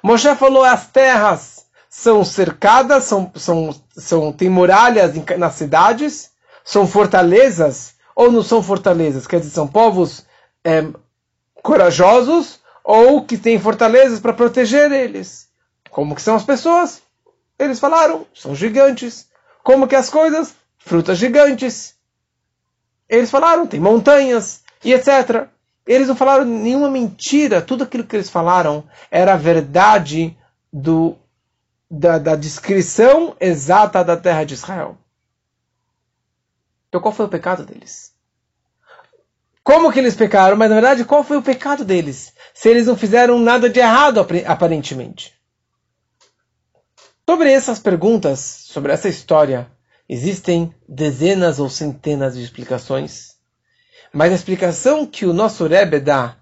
Moshe 0.00 0.32
falou: 0.36 0.62
as 0.62 0.86
terras 0.86 1.66
são 1.90 2.24
cercadas, 2.24 3.02
são, 3.02 3.32
são, 3.34 3.74
são, 3.96 4.32
tem 4.32 4.48
muralhas 4.48 5.12
nas 5.36 5.54
cidades, 5.54 6.30
são 6.64 6.86
fortalezas, 6.86 7.96
ou 8.14 8.30
não 8.30 8.42
são 8.44 8.62
fortalezas, 8.62 9.26
quer 9.26 9.40
dizer, 9.40 9.50
são 9.50 9.66
povos 9.66 10.24
é, 10.64 10.86
corajosos, 11.60 12.60
ou 12.84 13.24
que 13.24 13.36
têm 13.36 13.58
fortalezas 13.58 14.20
para 14.20 14.32
proteger 14.32 14.92
eles. 14.92 15.48
Como 15.90 16.14
que 16.14 16.22
são 16.22 16.36
as 16.36 16.44
pessoas? 16.44 17.02
Eles 17.58 17.80
falaram, 17.80 18.26
são 18.34 18.54
gigantes. 18.54 19.28
Como 19.62 19.88
que 19.88 19.96
as 19.96 20.10
coisas? 20.10 20.54
Frutas 20.78 21.18
gigantes. 21.18 21.94
Eles 23.08 23.30
falaram, 23.30 23.66
tem 23.66 23.80
montanhas 23.80 24.62
e 24.84 24.92
etc. 24.92 25.48
Eles 25.86 26.08
não 26.08 26.16
falaram 26.16 26.44
nenhuma 26.44 26.90
mentira. 26.90 27.62
Tudo 27.62 27.84
aquilo 27.84 28.04
que 28.04 28.16
eles 28.16 28.30
falaram 28.30 28.84
era 29.10 29.34
a 29.34 29.36
verdade 29.36 30.36
do, 30.72 31.16
da, 31.90 32.18
da 32.18 32.36
descrição 32.36 33.36
exata 33.40 34.04
da 34.04 34.16
terra 34.16 34.44
de 34.44 34.54
Israel. 34.54 34.98
Então 36.88 37.00
qual 37.00 37.14
foi 37.14 37.26
o 37.26 37.30
pecado 37.30 37.64
deles? 37.64 38.14
Como 39.62 39.90
que 39.92 39.98
eles 39.98 40.14
pecaram? 40.14 40.56
Mas 40.56 40.68
na 40.68 40.76
verdade, 40.76 41.04
qual 41.04 41.24
foi 41.24 41.36
o 41.36 41.42
pecado 41.42 41.84
deles? 41.84 42.32
Se 42.54 42.68
eles 42.68 42.86
não 42.86 42.96
fizeram 42.96 43.38
nada 43.38 43.68
de 43.68 43.80
errado, 43.80 44.24
aparentemente. 44.46 45.35
Sobre 47.28 47.50
essas 47.50 47.80
perguntas, 47.80 48.38
sobre 48.38 48.92
essa 48.92 49.08
história, 49.08 49.68
existem 50.08 50.72
dezenas 50.88 51.58
ou 51.58 51.68
centenas 51.68 52.36
de 52.36 52.42
explicações. 52.44 53.34
Mas 54.12 54.30
a 54.30 54.36
explicação 54.36 55.04
que 55.04 55.26
o 55.26 55.32
nosso 55.32 55.66
Rebbe 55.66 55.98
dá 55.98 56.36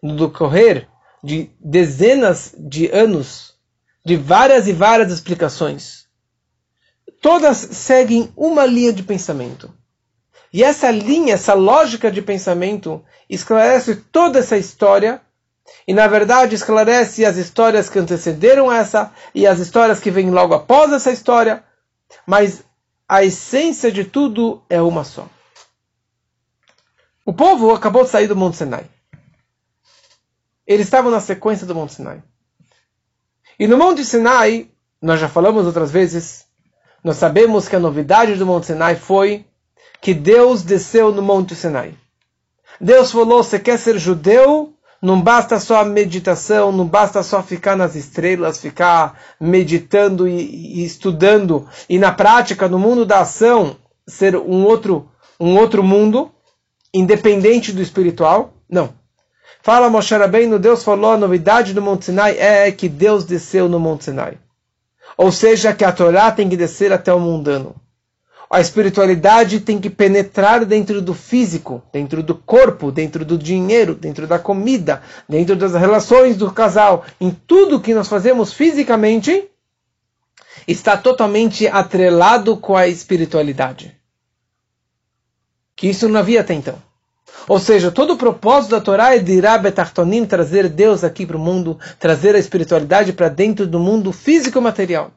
no 0.00 0.16
decorrer 0.16 0.88
de 1.24 1.50
dezenas 1.58 2.54
de 2.56 2.86
anos, 2.90 3.56
de 4.04 4.16
várias 4.16 4.68
e 4.68 4.72
várias 4.72 5.12
explicações, 5.12 6.06
todas 7.20 7.56
seguem 7.56 8.32
uma 8.36 8.64
linha 8.64 8.92
de 8.92 9.02
pensamento. 9.02 9.74
E 10.52 10.62
essa 10.62 10.90
linha, 10.90 11.34
essa 11.34 11.54
lógica 11.54 12.12
de 12.12 12.22
pensamento, 12.22 13.04
esclarece 13.28 13.96
toda 13.96 14.38
essa 14.38 14.56
história 14.56 15.20
e 15.86 15.92
na 15.92 16.06
verdade 16.06 16.54
esclarece 16.54 17.24
as 17.24 17.36
histórias 17.36 17.88
que 17.88 17.98
antecederam 17.98 18.70
essa 18.70 19.12
e 19.34 19.46
as 19.46 19.58
histórias 19.58 20.00
que 20.00 20.10
vêm 20.10 20.30
logo 20.30 20.54
após 20.54 20.92
essa 20.92 21.10
história, 21.10 21.64
mas 22.26 22.64
a 23.08 23.24
essência 23.24 23.90
de 23.90 24.04
tudo 24.04 24.62
é 24.68 24.80
uma 24.80 25.04
só. 25.04 25.28
O 27.24 27.32
povo 27.32 27.72
acabou 27.72 28.04
de 28.04 28.10
sair 28.10 28.26
do 28.26 28.36
Monte 28.36 28.56
Sinai. 28.56 28.84
Eles 30.66 30.86
estavam 30.86 31.10
na 31.10 31.20
sequência 31.20 31.66
do 31.66 31.74
Monte 31.74 31.94
Sinai. 31.94 32.22
E 33.58 33.66
no 33.66 33.76
Monte 33.76 34.04
Sinai, 34.04 34.68
nós 35.00 35.20
já 35.20 35.28
falamos 35.28 35.66
outras 35.66 35.90
vezes, 35.90 36.46
nós 37.02 37.16
sabemos 37.16 37.68
que 37.68 37.76
a 37.76 37.80
novidade 37.80 38.34
do 38.36 38.46
Monte 38.46 38.66
Sinai 38.66 38.96
foi 38.96 39.44
que 40.00 40.14
Deus 40.14 40.62
desceu 40.62 41.12
no 41.12 41.22
Monte 41.22 41.54
Sinai. 41.54 41.94
Deus 42.80 43.12
falou: 43.12 43.42
você 43.42 43.58
quer 43.58 43.78
ser 43.78 43.98
judeu? 43.98 44.71
Não 45.02 45.20
basta 45.20 45.58
só 45.58 45.80
a 45.80 45.84
meditação, 45.84 46.70
não 46.70 46.86
basta 46.86 47.24
só 47.24 47.42
ficar 47.42 47.76
nas 47.76 47.96
estrelas, 47.96 48.60
ficar 48.60 49.18
meditando 49.40 50.28
e, 50.28 50.80
e 50.80 50.84
estudando 50.84 51.68
e 51.88 51.98
na 51.98 52.12
prática, 52.12 52.68
no 52.68 52.78
mundo 52.78 53.04
da 53.04 53.22
ação, 53.22 53.76
ser 54.06 54.36
um 54.36 54.64
outro, 54.64 55.10
um 55.40 55.56
outro 55.56 55.82
mundo, 55.82 56.30
independente 56.94 57.72
do 57.72 57.82
espiritual. 57.82 58.54
Não. 58.70 58.94
Fala 59.60 59.90
Moshe 59.90 60.14
Rabbeinu, 60.14 60.56
Deus 60.56 60.84
falou, 60.84 61.12
a 61.12 61.18
novidade 61.18 61.74
do 61.74 61.82
Monte 61.82 62.04
Sinai 62.04 62.38
é 62.38 62.70
que 62.70 62.88
Deus 62.88 63.24
desceu 63.24 63.68
no 63.68 63.80
Monte 63.80 64.04
Sinai. 64.04 64.38
Ou 65.16 65.32
seja, 65.32 65.74
que 65.74 65.84
a 65.84 65.90
Torá 65.90 66.30
tem 66.30 66.48
que 66.48 66.56
descer 66.56 66.92
até 66.92 67.12
o 67.12 67.18
mundano 67.18 67.81
a 68.52 68.60
espiritualidade 68.60 69.60
tem 69.60 69.80
que 69.80 69.88
penetrar 69.88 70.66
dentro 70.66 71.00
do 71.00 71.14
físico, 71.14 71.82
dentro 71.90 72.22
do 72.22 72.34
corpo, 72.34 72.92
dentro 72.92 73.24
do 73.24 73.38
dinheiro, 73.38 73.94
dentro 73.94 74.26
da 74.26 74.38
comida, 74.38 75.02
dentro 75.26 75.56
das 75.56 75.72
relações 75.72 76.36
do 76.36 76.52
casal, 76.52 77.02
em 77.18 77.30
tudo 77.30 77.80
que 77.80 77.94
nós 77.94 78.08
fazemos 78.08 78.52
fisicamente, 78.52 79.48
está 80.68 80.98
totalmente 80.98 81.66
atrelado 81.66 82.54
com 82.58 82.76
a 82.76 82.86
espiritualidade. 82.86 83.96
Que 85.74 85.88
isso 85.88 86.06
não 86.06 86.20
havia 86.20 86.42
até 86.42 86.52
então. 86.52 86.76
Ou 87.48 87.58
seja, 87.58 87.90
todo 87.90 88.12
o 88.12 88.18
propósito 88.18 88.72
da 88.72 88.82
Torá 88.82 89.16
é 89.16 89.18
de 89.18 89.40
Betartonim, 89.62 90.26
trazer 90.26 90.68
Deus 90.68 91.02
aqui 91.02 91.24
para 91.24 91.38
o 91.38 91.40
mundo, 91.40 91.78
trazer 91.98 92.34
a 92.34 92.38
espiritualidade 92.38 93.14
para 93.14 93.30
dentro 93.30 93.66
do 93.66 93.78
mundo 93.78 94.12
físico 94.12 94.58
e 94.58 94.60
material. 94.60 95.10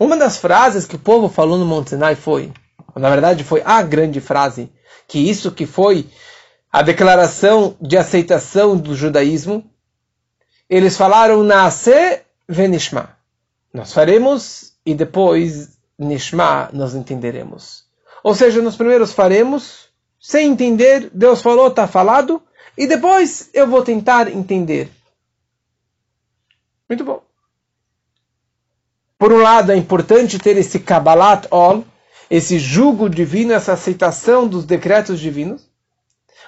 Uma 0.00 0.16
das 0.16 0.38
frases 0.38 0.86
que 0.86 0.96
o 0.96 0.98
povo 0.98 1.28
falou 1.28 1.58
no 1.58 1.66
Monte 1.66 1.90
Sinai 1.90 2.14
foi, 2.14 2.50
na 2.96 3.10
verdade 3.10 3.44
foi 3.44 3.60
a 3.62 3.82
grande 3.82 4.18
frase, 4.18 4.72
que 5.06 5.18
isso 5.18 5.52
que 5.52 5.66
foi 5.66 6.08
a 6.72 6.80
declaração 6.80 7.76
de 7.78 7.98
aceitação 7.98 8.78
do 8.78 8.94
judaísmo, 8.94 9.62
eles 10.70 10.96
falaram 10.96 11.42
Nasce 11.42 12.22
venishma. 12.48 13.14
Nós 13.74 13.92
faremos 13.92 14.72
e 14.86 14.94
depois 14.94 15.78
Nishma 15.98 16.70
nós 16.72 16.94
entenderemos. 16.94 17.84
Ou 18.24 18.34
seja, 18.34 18.62
nos 18.62 18.76
primeiros 18.76 19.12
faremos, 19.12 19.90
sem 20.18 20.50
entender, 20.50 21.10
Deus 21.12 21.42
falou, 21.42 21.68
está 21.68 21.86
falado, 21.86 22.42
e 22.74 22.86
depois 22.86 23.50
eu 23.52 23.66
vou 23.66 23.82
tentar 23.82 24.28
entender. 24.28 24.90
Muito 26.88 27.04
bom. 27.04 27.29
Por 29.20 29.34
um 29.34 29.42
lado, 29.42 29.70
é 29.70 29.76
importante 29.76 30.38
ter 30.38 30.56
esse 30.56 30.78
Kabbalat 30.78 31.46
Ol, 31.50 31.84
esse 32.30 32.58
jugo 32.58 33.06
divino, 33.06 33.52
essa 33.52 33.74
aceitação 33.74 34.48
dos 34.48 34.64
decretos 34.64 35.20
divinos. 35.20 35.68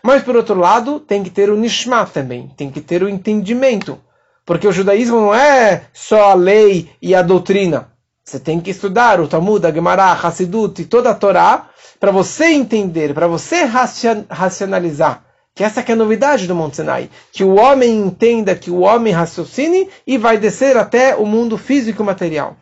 Mas, 0.03 0.23
por 0.23 0.37
outro 0.37 0.59
lado, 0.59 0.99
tem 0.99 1.23
que 1.23 1.29
ter 1.29 1.51
o 1.51 1.57
Nishma 1.57 2.07
também, 2.07 2.51
tem 2.57 2.71
que 2.71 2.81
ter 2.81 3.03
o 3.03 3.11
entendimento. 3.11 4.01
Porque 4.47 4.67
o 4.67 4.73
judaísmo 4.73 5.21
não 5.21 5.35
é 5.35 5.83
só 5.93 6.31
a 6.31 6.35
lei 6.35 6.91
e 7.03 7.15
a 7.15 7.21
doutrina. 7.21 7.93
Você 8.25 8.41
tem 8.41 8.59
que 8.59 8.71
estudar 8.71 9.21
o 9.21 9.29
Talmud, 9.29 9.67
a 9.67 9.71
Gemara, 9.71 10.05
a 10.05 10.13
Hassidut 10.15 10.81
e 10.81 10.87
toda 10.87 11.11
a 11.11 11.15
Torá 11.15 11.69
para 12.01 12.11
você 12.11 12.47
entender, 12.47 13.13
para 13.13 13.27
você 13.27 13.65
racionalizar. 13.65 15.23
Que 15.55 15.63
essa 15.63 15.83
que 15.83 15.93
é 15.93 15.95
a 15.95 15.99
novidade 15.99 16.47
do 16.47 16.55
Monte 16.55 16.77
Sinai. 16.77 17.11
Que 17.31 17.45
o 17.45 17.57
homem 17.57 17.99
entenda, 17.99 18.55
que 18.55 18.71
o 18.71 18.81
homem 18.81 19.13
raciocine 19.13 19.91
e 20.07 20.17
vai 20.17 20.39
descer 20.39 20.79
até 20.79 21.15
o 21.15 21.27
mundo 21.27 21.59
físico 21.59 22.03
e 22.03 22.07
material. 22.07 22.57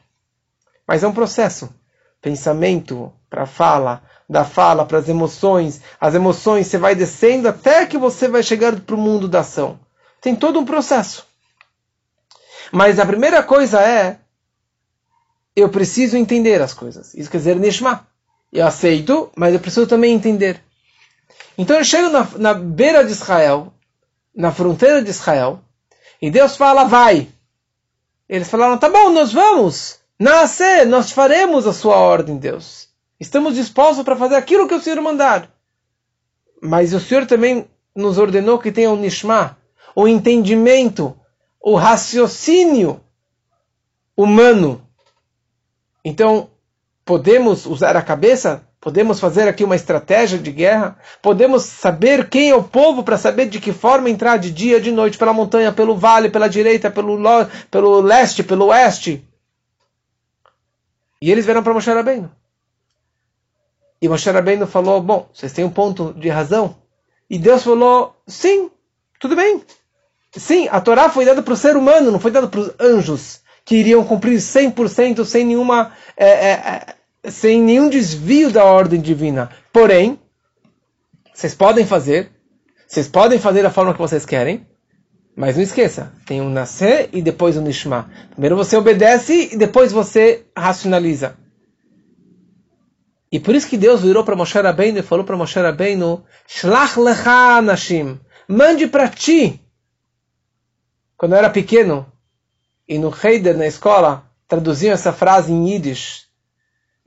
Mas 0.91 1.05
é 1.05 1.07
um 1.07 1.13
processo. 1.13 1.73
Pensamento 2.21 3.13
para 3.31 3.47
fala, 3.47 4.03
da 4.29 4.45
fala 4.45 4.85
para 4.85 4.99
as 4.99 5.09
emoções, 5.09 5.81
as 6.01 6.17
emoções 6.17 6.67
você 6.67 6.79
vai 6.79 6.97
descendo 6.97 7.47
até 7.47 7.87
que 7.87 7.97
você 7.97 8.27
vai 8.27 8.43
chegar 8.43 8.75
para 8.81 8.97
o 8.97 8.99
mundo 8.99 9.29
da 9.29 9.39
ação. 9.39 9.79
Tem 10.21 10.35
todo 10.35 10.59
um 10.59 10.65
processo. 10.65 11.25
Mas 12.73 12.99
a 12.99 13.07
primeira 13.07 13.41
coisa 13.41 13.81
é 13.81 14.19
eu 15.55 15.69
preciso 15.69 16.17
entender 16.17 16.61
as 16.61 16.75
coisas. 16.75 17.15
Isso 17.15 17.31
quer 17.31 17.39
dizer 17.39 17.55
Nishma. 17.55 18.05
Eu 18.53 18.67
aceito, 18.67 19.31
mas 19.37 19.55
eu 19.55 19.61
preciso 19.61 19.87
também 19.87 20.13
entender. 20.13 20.61
Então 21.57 21.77
eu 21.77 21.85
chego 21.85 22.09
na, 22.09 22.27
na 22.37 22.53
beira 22.53 23.05
de 23.05 23.13
Israel, 23.13 23.73
na 24.35 24.51
fronteira 24.51 25.01
de 25.01 25.11
Israel, 25.11 25.61
e 26.21 26.33
Deus 26.33 26.57
fala, 26.57 26.83
vai. 26.83 27.29
Eles 28.29 28.51
falaram, 28.51 28.77
tá 28.77 28.89
bom, 28.89 29.11
nós 29.11 29.33
vamos. 29.33 30.00
Nasce, 30.21 30.85
nós 30.85 31.11
faremos 31.11 31.67
a 31.67 31.73
sua 31.73 31.97
ordem, 31.97 32.37
Deus. 32.37 32.91
Estamos 33.19 33.55
dispostos 33.55 34.05
para 34.05 34.15
fazer 34.15 34.35
aquilo 34.35 34.69
que 34.69 34.75
o 34.75 34.81
Senhor 34.81 35.01
mandar. 35.01 35.49
Mas 36.61 36.93
o 36.93 37.01
Senhor 37.01 37.25
também 37.25 37.67
nos 37.97 38.19
ordenou 38.19 38.59
que 38.59 38.71
tenha 38.71 38.91
o 38.91 38.97
nishma, 38.97 39.57
o 39.97 40.07
entendimento, 40.07 41.17
o 41.59 41.75
raciocínio 41.75 43.01
humano. 44.15 44.87
Então, 46.05 46.51
podemos 47.03 47.65
usar 47.65 47.97
a 47.97 48.03
cabeça? 48.03 48.63
Podemos 48.79 49.19
fazer 49.21 49.49
aqui 49.49 49.65
uma 49.65 49.77
estratégia 49.77 50.39
de 50.39 50.53
guerra? 50.53 50.99
Podemos 51.23 51.63
saber 51.63 52.29
quem 52.29 52.51
é 52.51 52.55
o 52.55 52.63
povo 52.63 53.03
para 53.03 53.17
saber 53.17 53.47
de 53.47 53.59
que 53.59 53.73
forma 53.73 54.11
entrar 54.11 54.37
de 54.37 54.51
dia, 54.51 54.83
de 54.83 54.93
noite, 54.93 55.17
pela 55.17 55.33
montanha, 55.33 55.73
pelo 55.73 55.97
vale, 55.97 56.29
pela 56.29 56.47
direita, 56.47 56.91
pelo, 56.91 57.19
pelo 57.71 58.03
leste, 58.03 58.43
pelo 58.43 58.67
oeste? 58.67 59.27
E 61.23 61.31
eles 61.31 61.45
vieram 61.45 61.63
para 61.63 61.75
Moshe 61.75 61.91
Rabbeinu. 61.91 62.31
E 64.01 64.09
Moshe 64.09 64.31
Rabbeinu 64.31 64.67
falou, 64.67 65.03
bom, 65.03 65.29
vocês 65.33 65.53
têm 65.53 65.65
um 65.65 65.71
ponto 65.71 66.15
de 66.15 66.29
razão. 66.29 66.77
E 67.29 67.39
Deus 67.39 67.63
falou, 67.63 68.17
sim, 68.27 68.71
tudo 69.19 69.37
bem. 69.37 69.63
Sim, 70.33 70.69
a 70.71 70.81
Torá 70.81 71.11
foi 71.11 71.25
dada 71.25 71.43
para 71.43 71.53
o 71.53 71.57
ser 71.57 71.77
humano, 71.77 72.11
não 72.11 72.19
foi 72.19 72.31
dada 72.31 72.47
para 72.47 72.61
os 72.61 72.71
anjos, 72.81 73.41
que 73.65 73.77
iriam 73.77 74.05
cumprir 74.05 74.39
100% 74.39 75.25
sem 75.25 75.45
nenhuma... 75.45 75.93
É, 76.17 76.29
é, 76.29 76.51
é, 76.53 77.01
sem 77.31 77.61
nenhum 77.61 77.91
desvio 77.91 78.51
da 78.51 78.65
ordem 78.65 78.99
divina. 78.99 79.51
Porém, 79.71 80.19
vocês 81.35 81.55
podem 81.55 81.85
fazer, 81.85 82.31
vocês 82.87 83.09
podem 83.09 83.39
fazer 83.39 83.63
da 83.63 83.71
forma 83.71 83.93
que 83.93 83.99
vocês 84.01 84.25
querem, 84.25 84.67
mas 85.37 85.57
não 85.57 85.63
esqueça, 85.63 86.13
tem 86.27 86.41
um 86.41 86.51
nascer 86.51 87.09
e 87.13 87.23
depois 87.23 87.57
um 87.57 87.63
nishma. 87.63 88.11
Primeiro 88.31 88.57
você 88.57 88.77
obedece 88.77 89.51
e 89.53 89.57
depois 89.57 89.93
você 89.93 90.45
racionaliza. 90.57 91.37
E 93.33 93.39
por 93.39 93.55
isso 93.55 93.69
que 93.69 93.77
Deus 93.77 94.03
virou 94.03 94.25
para 94.25 94.35
Moshe 94.35 94.59
Rabbeinu 94.59 94.99
e 94.99 95.03
falou 95.03 95.25
para 95.25 95.37
Moshe 95.37 95.59
Rabbeinu, 95.59 96.25
Shlach 96.49 96.99
lecha 96.99 97.63
nashim, 97.63 98.19
mande 98.49 98.89
para 98.89 99.09
ti. 99.09 99.61
Quando 101.17 101.33
eu 101.33 101.39
era 101.39 101.51
pequeno, 101.51 102.11
e 102.89 102.99
no 102.99 103.15
Heider, 103.23 103.57
na 103.57 103.67
escola, 103.67 104.25
traduziam 104.49 104.93
essa 104.93 105.13
frase 105.13 105.53
em 105.53 105.71
Yiddish. 105.71 106.27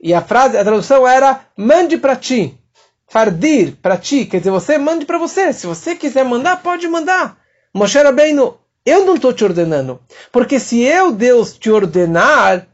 E 0.00 0.14
a 0.14 0.22
frase, 0.22 0.56
a 0.56 0.64
tradução 0.64 1.06
era, 1.06 1.46
mande 1.54 1.98
para 1.98 2.16
ti. 2.16 2.58
Fardir, 3.06 3.76
para 3.82 3.98
ti, 3.98 4.24
quer 4.24 4.38
dizer, 4.38 4.50
você 4.50 4.78
mande 4.78 5.04
para 5.04 5.18
você. 5.18 5.52
Se 5.52 5.66
você 5.66 5.94
quiser 5.94 6.24
mandar, 6.24 6.62
pode 6.62 6.88
mandar. 6.88 7.43
Moshe 7.74 7.98
Rabbeinu, 7.98 8.56
eu 8.86 9.04
não 9.04 9.16
estou 9.16 9.32
te 9.32 9.42
ordenando. 9.42 10.00
Porque 10.30 10.60
se 10.60 10.80
eu, 10.80 11.10
Deus, 11.10 11.58
te 11.58 11.70
ordenar, 11.70 12.68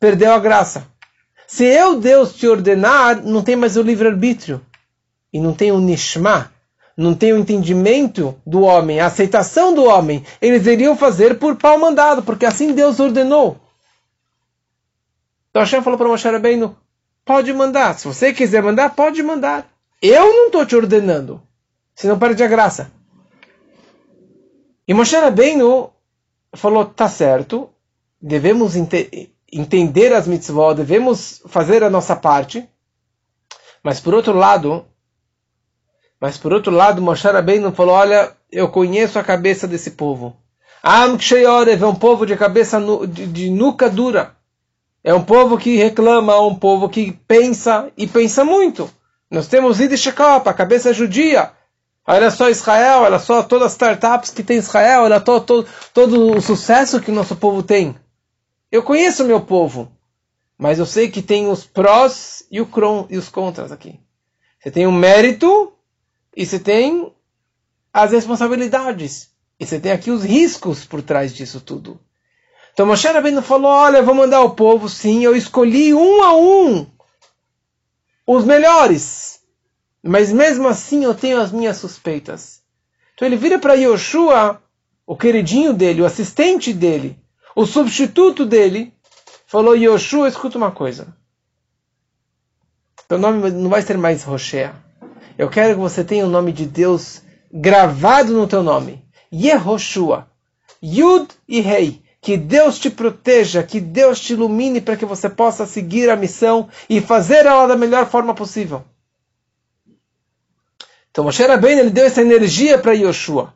perdeu 0.00 0.32
a 0.32 0.38
graça. 0.38 0.86
Se 1.46 1.64
eu, 1.64 2.00
Deus, 2.00 2.34
te 2.34 2.48
ordenar, 2.48 3.22
não 3.22 3.42
tem 3.42 3.56
mais 3.56 3.76
o 3.76 3.82
livre-arbítrio. 3.82 4.60
E 5.30 5.38
não 5.38 5.52
tem 5.52 5.70
o 5.70 5.78
nishma, 5.78 6.50
não 6.96 7.14
tem 7.14 7.32
o 7.34 7.38
entendimento 7.38 8.34
do 8.46 8.62
homem, 8.62 9.00
a 9.00 9.06
aceitação 9.06 9.74
do 9.74 9.84
homem. 9.84 10.24
Eles 10.40 10.66
iriam 10.66 10.96
fazer 10.96 11.38
por 11.38 11.56
pau 11.56 11.78
mandado, 11.78 12.22
porque 12.22 12.46
assim 12.46 12.72
Deus 12.72 12.98
ordenou. 12.98 13.60
Então 15.50 15.60
Hashem 15.60 15.82
falou 15.82 15.98
para 15.98 16.08
Moshe 16.08 16.28
Rabbeinu, 16.28 16.76
pode 17.24 17.52
mandar. 17.52 17.98
Se 17.98 18.06
você 18.06 18.32
quiser 18.32 18.62
mandar, 18.62 18.94
pode 18.94 19.22
mandar. 19.22 19.68
Eu 20.00 20.32
não 20.34 20.46
estou 20.46 20.64
te 20.64 20.76
ordenando. 20.76 21.42
Senão 21.94 22.18
perde 22.18 22.42
a 22.42 22.46
graça. 22.46 22.90
E 24.88 24.94
Moshe 24.94 25.14
Rabbeinu 25.14 25.90
falou, 26.54 26.86
tá 26.86 27.08
certo, 27.08 27.68
devemos 28.20 28.74
entender 28.74 29.30
entender 29.50 30.12
as 30.12 30.26
mitzvot, 30.26 30.74
devemos 30.74 31.42
fazer 31.46 31.82
a 31.82 31.90
nossa 31.90 32.14
parte. 32.14 32.68
Mas 33.82 34.00
por 34.00 34.14
outro 34.14 34.34
lado, 34.34 34.84
mas 36.20 36.36
por 36.36 36.52
outro 36.52 36.72
lado, 36.72 37.00
Moshe 37.00 37.26
Rabbeinu 37.28 37.72
falou, 37.72 37.94
olha, 37.94 38.32
eu 38.50 38.68
conheço 38.68 39.18
a 39.18 39.24
cabeça 39.24 39.66
desse 39.66 39.92
povo. 39.92 40.36
Am 40.82 41.18
é 41.18 41.86
um 41.86 41.94
povo 41.94 42.24
de 42.24 42.36
cabeça 42.36 42.80
de, 43.06 43.26
de 43.26 43.50
nuca 43.50 43.90
dura. 43.90 44.36
É 45.02 45.12
um 45.14 45.24
povo 45.24 45.58
que 45.58 45.76
reclama, 45.76 46.32
é 46.32 46.40
um 46.40 46.54
povo 46.54 46.88
que 46.88 47.12
pensa 47.26 47.90
e 47.96 48.06
pensa 48.06 48.44
muito. 48.44 48.90
Nós 49.30 49.48
temos 49.48 49.80
Yiddish 49.80 50.08
a 50.08 50.54
cabeça 50.54 50.92
judia. 50.92 51.52
Olha 52.10 52.30
só 52.30 52.48
Israel, 52.48 53.00
olha 53.00 53.18
só 53.18 53.42
todas 53.42 53.66
as 53.66 53.72
startups 53.72 54.30
que 54.30 54.42
tem 54.42 54.56
Israel, 54.56 55.02
olha 55.02 55.20
todo, 55.20 55.44
todo, 55.44 55.68
todo 55.92 56.36
o 56.38 56.40
sucesso 56.40 57.02
que 57.02 57.10
o 57.10 57.14
nosso 57.14 57.36
povo 57.36 57.62
tem. 57.62 57.94
Eu 58.72 58.82
conheço 58.82 59.22
o 59.22 59.26
meu 59.26 59.42
povo, 59.42 59.92
mas 60.56 60.78
eu 60.78 60.86
sei 60.86 61.10
que 61.10 61.20
tem 61.20 61.50
os 61.50 61.66
prós 61.66 62.42
e, 62.50 62.62
o 62.62 62.68
e 63.10 63.18
os 63.18 63.28
contras 63.28 63.70
aqui. 63.70 64.00
Você 64.58 64.70
tem 64.70 64.86
o 64.86 64.92
mérito 64.92 65.70
e 66.34 66.46
você 66.46 66.58
tem 66.58 67.12
as 67.92 68.10
responsabilidades. 68.12 69.28
E 69.60 69.66
você 69.66 69.78
tem 69.78 69.92
aqui 69.92 70.10
os 70.10 70.24
riscos 70.24 70.86
por 70.86 71.02
trás 71.02 71.34
disso 71.34 71.60
tudo. 71.60 72.00
Então 72.72 72.86
Moshe 72.86 73.06
Rabbeinu 73.06 73.42
falou, 73.42 73.70
olha, 73.70 73.98
eu 73.98 74.04
vou 74.06 74.14
mandar 74.14 74.40
o 74.40 74.54
povo, 74.54 74.88
sim, 74.88 75.24
eu 75.24 75.36
escolhi 75.36 75.92
um 75.92 76.22
a 76.22 76.34
um 76.34 76.86
os 78.26 78.46
melhores. 78.46 79.37
Mas 80.08 80.32
mesmo 80.32 80.66
assim 80.66 81.04
eu 81.04 81.14
tenho 81.14 81.38
as 81.38 81.52
minhas 81.52 81.76
suspeitas. 81.76 82.62
Então 83.14 83.28
ele 83.28 83.36
vira 83.36 83.58
para 83.58 83.74
Yoshua, 83.74 84.58
o 85.06 85.14
queridinho 85.14 85.74
dele, 85.74 86.00
o 86.00 86.06
assistente 86.06 86.72
dele, 86.72 87.18
o 87.54 87.66
substituto 87.66 88.46
dele 88.46 88.94
falou: 89.46 89.76
Yoshua, 89.76 90.26
escuta 90.26 90.56
uma 90.56 90.70
coisa. 90.70 91.08
Seu 93.06 93.18
nome 93.18 93.50
não 93.50 93.68
vai 93.68 93.82
ser 93.82 93.98
mais 93.98 94.22
Roshea. 94.22 94.74
Eu 95.36 95.50
quero 95.50 95.74
que 95.74 95.80
você 95.80 96.02
tenha 96.02 96.24
o 96.24 96.30
nome 96.30 96.52
de 96.52 96.64
Deus 96.64 97.20
gravado 97.52 98.32
no 98.32 98.48
teu 98.48 98.62
nome. 98.62 99.04
Yehoshua. 99.30 100.26
Yud 100.82 101.28
e 101.46 101.60
Rei. 101.60 102.02
Que 102.22 102.38
Deus 102.38 102.78
te 102.78 102.88
proteja, 102.88 103.62
que 103.62 103.78
Deus 103.78 104.18
te 104.20 104.32
ilumine 104.32 104.80
para 104.80 104.96
que 104.96 105.04
você 105.04 105.28
possa 105.28 105.66
seguir 105.66 106.08
a 106.08 106.16
missão 106.16 106.70
e 106.88 106.98
fazer 106.98 107.44
ela 107.44 107.66
da 107.66 107.76
melhor 107.76 108.06
forma 108.06 108.34
possível. 108.34 108.84
Então 111.18 111.24
Moshe 111.24 111.42
Rabbeinu 111.42 111.80
ele 111.80 111.90
deu 111.90 112.06
essa 112.06 112.20
energia 112.20 112.78
para 112.78 112.92
Yoshua 112.92 113.52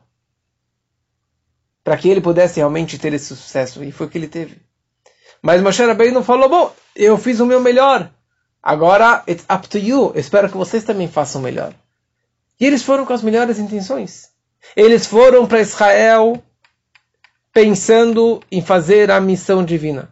para 1.81 1.95
que 1.95 2.09
ele 2.09 2.19
pudesse 2.19 2.57
realmente 2.57 2.97
ter 2.97 3.13
esse 3.13 3.27
sucesso. 3.27 3.81
E 3.81 3.89
foi 3.89 4.05
o 4.05 4.09
que 4.09 4.17
ele 4.17 4.27
teve. 4.27 4.57
Mas 5.41 5.61
Moshe 5.61 5.81
Rabbeinu 5.81 6.21
falou, 6.25 6.49
bom, 6.49 6.75
eu 6.93 7.17
fiz 7.17 7.39
o 7.39 7.45
meu 7.45 7.61
melhor. 7.61 8.11
Agora, 8.61 9.23
it's 9.29 9.45
up 9.49 9.65
to 9.69 9.77
you. 9.77 10.11
Espero 10.13 10.49
que 10.49 10.57
vocês 10.57 10.83
também 10.83 11.07
façam 11.07 11.39
o 11.39 11.43
melhor. 11.45 11.73
E 12.59 12.65
eles 12.65 12.83
foram 12.83 13.05
com 13.05 13.13
as 13.13 13.23
melhores 13.23 13.57
intenções. 13.57 14.31
Eles 14.75 15.07
foram 15.07 15.47
para 15.47 15.61
Israel 15.61 16.43
pensando 17.53 18.43
em 18.51 18.61
fazer 18.61 19.09
a 19.09 19.21
missão 19.21 19.63
divina. 19.63 20.11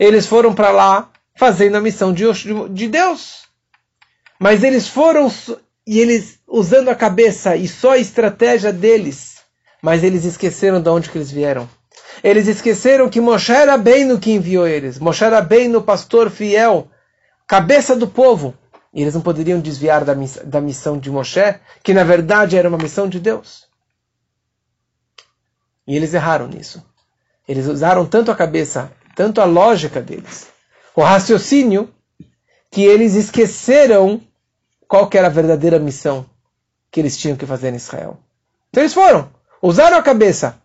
Eles 0.00 0.26
foram 0.26 0.54
para 0.54 0.70
lá 0.70 1.10
fazendo 1.34 1.76
a 1.76 1.82
missão 1.82 2.14
de, 2.14 2.24
de 2.70 2.88
Deus. 2.88 3.42
Mas 4.40 4.64
eles 4.64 4.88
foram 4.88 5.30
e 5.86 5.98
eles 5.98 6.37
usando 6.48 6.88
a 6.88 6.94
cabeça 6.94 7.54
e 7.56 7.68
só 7.68 7.92
a 7.92 7.98
estratégia 7.98 8.72
deles 8.72 9.38
mas 9.80 10.02
eles 10.02 10.24
esqueceram 10.24 10.80
de 10.80 10.88
onde 10.88 11.10
que 11.10 11.18
eles 11.18 11.30
vieram. 11.30 11.68
Eles 12.22 12.48
esqueceram 12.48 13.08
que 13.08 13.20
Moshe 13.20 13.52
era 13.52 13.78
bem 13.78 14.04
no 14.04 14.18
que 14.18 14.32
enviou 14.32 14.66
eles. 14.66 14.98
Moshe 14.98 15.24
era 15.24 15.40
bem 15.40 15.68
no 15.68 15.82
pastor 15.82 16.30
fiel, 16.30 16.88
cabeça 17.46 17.94
do 17.94 18.08
povo. 18.08 18.54
E 18.92 19.02
eles 19.02 19.14
não 19.14 19.20
poderiam 19.20 19.60
desviar 19.60 20.04
da, 20.04 20.14
miss 20.14 20.38
da 20.44 20.60
missão 20.60 20.98
de 20.98 21.10
Moshe, 21.10 21.54
que 21.82 21.94
na 21.94 22.02
verdade 22.02 22.56
era 22.56 22.68
uma 22.68 22.78
missão 22.78 23.08
de 23.08 23.20
Deus. 23.20 23.68
E 25.86 25.94
eles 25.94 26.12
erraram 26.12 26.48
nisso. 26.48 26.84
Eles 27.46 27.66
usaram 27.66 28.04
tanto 28.04 28.30
a 28.30 28.36
cabeça, 28.36 28.90
tanto 29.14 29.40
a 29.40 29.44
lógica 29.44 30.02
deles, 30.02 30.48
o 30.94 31.02
raciocínio, 31.02 31.88
que 32.70 32.82
eles 32.82 33.14
esqueceram 33.14 34.20
qual 34.86 35.08
era 35.14 35.28
a 35.28 35.30
verdadeira 35.30 35.78
missão 35.78 36.26
que 36.90 37.00
eles 37.00 37.16
tinham 37.16 37.36
que 37.36 37.46
fazer 37.46 37.72
em 37.72 37.76
Israel. 37.76 38.18
Então 38.70 38.82
eles 38.82 38.94
foram 38.94 39.30
usaram 39.62 39.96
a 39.96 40.02
cabeça 40.02 40.60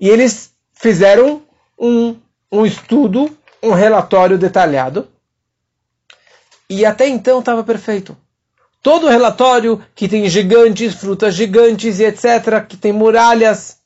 e 0.00 0.08
eles 0.08 0.52
fizeram 0.72 1.42
um, 1.78 2.16
um 2.50 2.64
estudo, 2.64 3.36
um 3.62 3.72
relatório 3.72 4.38
detalhado. 4.38 5.08
E 6.70 6.84
até 6.84 7.08
então 7.08 7.40
estava 7.40 7.64
perfeito. 7.64 8.16
Todo 8.82 9.06
o 9.06 9.10
relatório 9.10 9.84
que 9.94 10.08
tem 10.08 10.28
gigantes, 10.28 10.94
frutas 10.94 11.34
gigantes 11.34 11.98
e 11.98 12.04
etc., 12.04 12.64
que 12.66 12.76
tem 12.76 12.92
muralhas, 12.92 13.78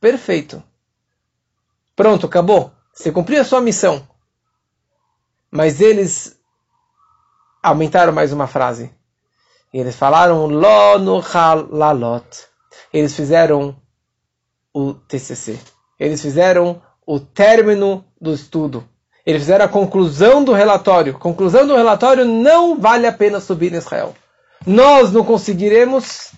perfeito. 0.00 0.62
Pronto, 1.96 2.26
acabou. 2.26 2.70
Você 2.92 3.10
cumpriu 3.10 3.40
a 3.40 3.44
sua 3.44 3.60
missão. 3.60 4.06
Mas 5.50 5.80
eles 5.80 6.38
aumentaram 7.62 8.12
mais 8.12 8.32
uma 8.32 8.46
frase. 8.46 8.90
E 9.72 9.78
eles 9.78 9.96
falaram 9.96 10.46
lo 10.46 10.98
no 10.98 11.20
halalot. 11.20 12.24
Eles 12.92 13.14
fizeram 13.14 13.76
o 14.72 14.94
TCC. 14.94 15.58
Eles 15.98 16.20
fizeram 16.20 16.82
o 17.06 17.18
término 17.18 18.04
do 18.20 18.32
estudo. 18.32 18.84
Eles 19.24 19.42
fizeram 19.42 19.64
a 19.64 19.68
conclusão 19.68 20.44
do 20.44 20.52
relatório. 20.52 21.18
Conclusão 21.18 21.66
do 21.66 21.74
relatório 21.74 22.24
não 22.24 22.78
vale 22.78 23.06
a 23.06 23.12
pena 23.12 23.40
subir 23.40 23.72
em 23.72 23.78
Israel. 23.78 24.14
Nós 24.66 25.12
não 25.12 25.24
conseguiremos. 25.24 26.32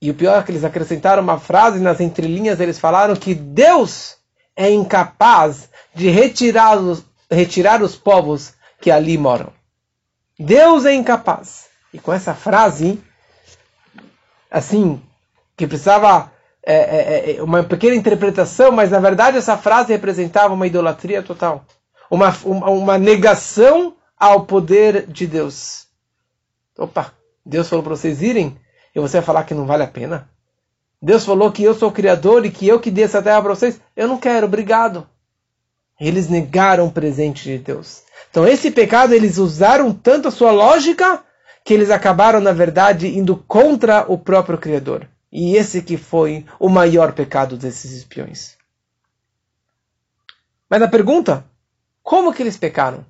E 0.00 0.10
o 0.10 0.14
pior 0.14 0.38
é 0.38 0.42
que 0.42 0.50
eles 0.50 0.64
acrescentaram 0.64 1.22
uma 1.22 1.38
frase 1.38 1.80
nas 1.80 2.00
entrelinhas. 2.00 2.60
Eles 2.60 2.78
falaram 2.78 3.16
que 3.16 3.34
Deus 3.34 4.16
é 4.56 4.70
incapaz 4.70 5.68
de 5.94 6.10
retirar 6.10 6.78
os, 6.78 7.04
retirar 7.30 7.82
os 7.82 7.96
povos 7.96 8.54
que 8.80 8.90
ali 8.90 9.16
moram. 9.18 9.52
Deus 10.38 10.84
é 10.84 10.94
incapaz. 10.94 11.71
E 11.92 11.98
com 11.98 12.12
essa 12.12 12.34
frase, 12.34 13.02
assim, 14.50 15.00
que 15.56 15.66
precisava 15.66 16.32
é, 16.64 16.74
é, 16.74 17.36
é, 17.36 17.42
uma 17.42 17.64
pequena 17.64 17.96
interpretação, 17.96 18.70
mas 18.70 18.90
na 18.90 19.00
verdade 19.00 19.36
essa 19.36 19.58
frase 19.58 19.92
representava 19.92 20.54
uma 20.54 20.66
idolatria 20.66 21.22
total. 21.22 21.64
Uma, 22.10 22.34
uma, 22.44 22.70
uma 22.70 22.98
negação 22.98 23.94
ao 24.18 24.46
poder 24.46 25.06
de 25.06 25.26
Deus. 25.26 25.86
Opa, 26.78 27.12
Deus 27.44 27.68
falou 27.68 27.82
para 27.82 27.96
vocês 27.96 28.22
irem 28.22 28.56
e 28.94 29.00
você 29.00 29.18
vai 29.18 29.26
falar 29.26 29.44
que 29.44 29.54
não 29.54 29.66
vale 29.66 29.82
a 29.82 29.88
pena? 29.88 30.28
Deus 31.00 31.24
falou 31.24 31.50
que 31.50 31.64
eu 31.64 31.74
sou 31.74 31.88
o 31.88 31.92
Criador 31.92 32.46
e 32.46 32.50
que 32.50 32.68
eu 32.68 32.78
que 32.78 32.90
dei 32.90 33.04
essa 33.04 33.20
terra 33.20 33.42
para 33.42 33.54
vocês. 33.54 33.80
Eu 33.96 34.06
não 34.06 34.18
quero, 34.18 34.46
obrigado. 34.46 35.06
Eles 36.00 36.28
negaram 36.28 36.86
o 36.86 36.92
presente 36.92 37.44
de 37.44 37.58
Deus. 37.58 38.02
Então, 38.30 38.46
esse 38.46 38.70
pecado, 38.70 39.12
eles 39.12 39.36
usaram 39.36 39.92
tanto 39.92 40.28
a 40.28 40.30
sua 40.30 40.52
lógica 40.52 41.22
que 41.64 41.72
eles 41.72 41.90
acabaram, 41.90 42.40
na 42.40 42.52
verdade, 42.52 43.08
indo 43.08 43.36
contra 43.36 44.04
o 44.08 44.18
próprio 44.18 44.58
Criador. 44.58 45.08
E 45.30 45.56
esse 45.56 45.82
que 45.82 45.96
foi 45.96 46.44
o 46.58 46.68
maior 46.68 47.12
pecado 47.12 47.56
desses 47.56 47.92
espiões. 47.92 48.56
Mas 50.68 50.82
a 50.82 50.88
pergunta, 50.88 51.44
como 52.02 52.32
que 52.32 52.42
eles 52.42 52.56
pecaram? 52.56 53.04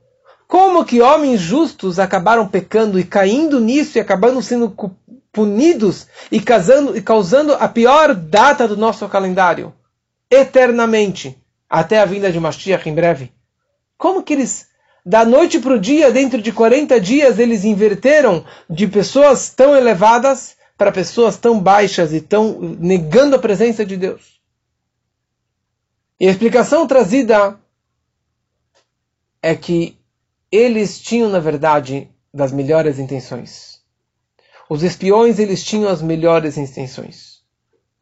Como 0.46 0.84
que 0.84 1.00
homens 1.00 1.40
justos 1.40 1.98
acabaram 1.98 2.46
pecando 2.46 2.98
e 3.00 3.04
caindo 3.04 3.58
nisso 3.58 3.96
e 3.96 4.00
acabando 4.00 4.42
sendo 4.42 4.76
punidos 5.32 6.06
e, 6.30 6.40
casando, 6.40 6.96
e 6.96 7.00
causando 7.00 7.54
a 7.54 7.66
pior 7.66 8.14
data 8.14 8.68
do 8.68 8.76
nosso 8.76 9.08
calendário, 9.08 9.72
eternamente, 10.30 11.42
até 11.68 12.00
a 12.00 12.04
vinda 12.04 12.30
de 12.30 12.38
Mashiach 12.38 12.86
em 12.88 12.94
breve. 12.94 13.32
Como 13.96 14.22
que 14.22 14.34
eles, 14.34 14.68
da 15.04 15.24
noite 15.24 15.58
para 15.58 15.74
o 15.74 15.80
dia, 15.80 16.12
dentro 16.12 16.40
de 16.40 16.52
40 16.52 17.00
dias, 17.00 17.38
eles 17.38 17.64
inverteram 17.64 18.44
de 18.70 18.86
pessoas 18.86 19.50
tão 19.50 19.74
elevadas 19.76 20.56
para 20.76 20.92
pessoas 20.92 21.36
tão 21.36 21.60
baixas 21.60 22.12
e 22.12 22.20
tão 22.20 22.58
negando 22.60 23.36
a 23.36 23.38
presença 23.38 23.84
de 23.84 23.96
Deus? 23.96 24.40
E 26.18 26.28
a 26.28 26.30
explicação 26.30 26.86
trazida 26.86 27.58
é 29.42 29.56
que 29.56 29.98
eles 30.50 31.00
tinham, 31.00 31.28
na 31.28 31.40
verdade, 31.40 32.08
das 32.32 32.52
melhores 32.52 32.98
intenções. 32.98 33.82
Os 34.68 34.82
espiões, 34.82 35.38
eles 35.38 35.64
tinham 35.64 35.88
as 35.88 36.00
melhores 36.00 36.56
intenções. 36.56 37.42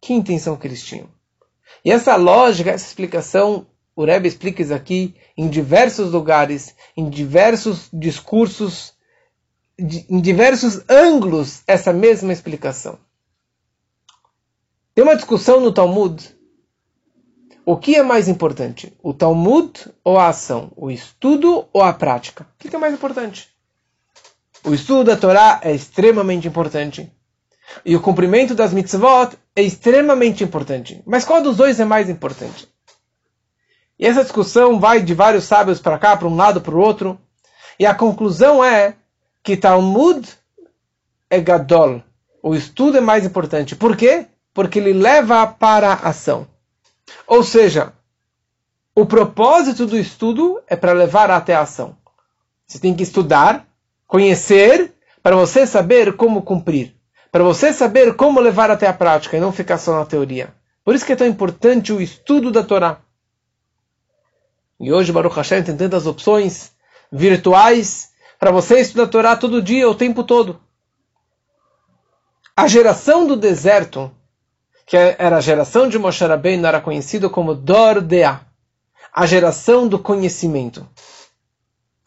Que 0.01 0.13
intenção 0.13 0.57
que 0.57 0.67
eles 0.67 0.85
tinham? 0.85 1.09
E 1.85 1.91
essa 1.91 2.15
lógica, 2.17 2.71
essa 2.71 2.87
explicação, 2.87 3.67
o 4.01 4.05
Rebbe 4.07 4.27
explica 4.27 4.63
isso 4.63 4.73
aqui 4.73 5.15
em 5.37 5.47
diversos 5.47 6.11
lugares, 6.11 6.75
em 6.97 7.11
diversos 7.11 7.87
discursos, 7.93 8.95
em 9.79 10.19
diversos 10.23 10.81
ângulos, 10.89 11.63
essa 11.67 11.93
mesma 11.93 12.33
explicação. 12.33 12.99
Tem 14.95 15.05
uma 15.05 15.17
discussão 15.17 15.61
no 15.61 15.71
Talmud. 15.71 16.35
O 17.67 17.77
que 17.77 17.95
é 17.95 18.03
mais 18.03 18.27
importante? 18.27 18.91
O 19.03 19.13
Talmud 19.13 19.71
ou 20.03 20.19
a 20.19 20.29
ação? 20.29 20.73
O 20.77 20.91
estudo 20.91 21.69
ou 21.71 21.83
a 21.83 21.93
prática? 21.93 22.47
O 22.55 22.59
que 22.59 22.75
é 22.75 22.79
mais 22.79 22.95
importante? 22.95 23.51
O 24.65 24.73
estudo 24.73 25.05
da 25.05 25.17
Torá 25.17 25.61
é 25.63 25.75
extremamente 25.75 26.49
importante. 26.49 27.13
E 27.85 27.95
o 27.95 28.01
cumprimento 28.01 28.55
das 28.55 28.73
mitzvot 28.73 29.37
é 29.55 29.63
extremamente 29.63 30.43
importante. 30.43 31.03
Mas 31.07 31.23
qual 31.23 31.43
dos 31.43 31.59
dois 31.59 31.79
é 31.79 31.85
mais 31.85 32.09
importante? 32.09 32.67
E 34.01 34.07
essa 34.07 34.23
discussão 34.23 34.81
vai 34.81 35.03
de 35.03 35.15
vários 35.15 35.45
sábios 35.45 35.79
para 35.79 35.99
cá, 35.99 36.17
para 36.17 36.27
um 36.27 36.35
lado, 36.35 36.61
para 36.61 36.75
o 36.75 36.81
outro. 36.81 37.21
E 37.79 37.85
a 37.85 37.95
conclusão 37.95 38.65
é 38.65 38.95
que 39.43 39.57
Talmud 39.57 40.27
é 41.29 41.39
Gadol. 41.39 42.03
O 42.43 42.55
estudo 42.55 42.97
é 42.97 43.01
mais 43.01 43.25
importante. 43.25 43.77
Por 43.77 43.97
quê? 43.97 44.27
Porque 44.55 44.79
ele 44.79 44.95
leva 44.95 45.47
para 45.47 45.93
a 45.93 46.09
ação. 46.09 46.47
Ou 47.27 47.45
seja, 47.45 47.93
o 48.95 49.05
propósito 49.05 49.87
do 49.87 49.99
estudo 49.99 50.61
é 50.67 50.75
para 50.75 50.93
levar 50.93 51.31
até 51.31 51.55
a 51.55 51.61
ação. 51.61 51.97
Você 52.67 52.79
tem 52.79 52.95
que 52.95 53.03
estudar 53.03 53.67
Conhecer 54.11 54.93
para 55.23 55.37
você 55.37 55.65
saber 55.65 56.17
como 56.17 56.43
cumprir. 56.43 56.97
Para 57.31 57.45
você 57.45 57.73
saber 57.73 58.17
como 58.17 58.41
levar 58.41 58.69
até 58.69 58.89
a 58.89 58.93
prática 58.93 59.37
e 59.37 59.41
não 59.41 59.53
ficar 59.53 59.79
só 59.79 59.97
na 59.97 60.05
teoria. 60.05 60.53
Por 60.85 60.97
isso 60.97 61.07
que 61.07 61.13
é 61.13 61.17
tão 61.17 61.29
importante 61.29 61.93
o 61.93 62.01
estudo 62.01 62.51
da 62.51 62.65
Torá. 62.65 62.99
E 64.81 64.93
hoje 64.93 65.13
Baruch 65.13 65.37
Hashem 65.37 65.63
tem 65.63 65.77
tantas 65.77 66.07
opções 66.07 66.73
virtuais 67.13 68.11
para 68.39 68.51
você 68.51 68.81
estudar 68.81 69.05
a 69.05 69.09
Torá 69.09 69.37
todo 69.37 69.63
dia, 69.63 69.89
o 69.89 69.95
tempo 69.95 70.25
todo. 70.25 70.59
A 72.57 72.67
geração 72.67 73.27
do 73.27 73.37
deserto, 73.37 74.11
que 74.87 74.97
era 74.97 75.37
a 75.37 75.41
geração 75.41 75.89
de 75.89 75.99
Moshe 75.99 76.25
Rabbeinu, 76.25 76.67
era 76.67 76.81
conhecido 76.81 77.29
como 77.29 77.55
Dordea, 77.55 78.41
a 79.13 79.27
geração 79.27 79.87
do 79.87 79.99
conhecimento 79.99 80.89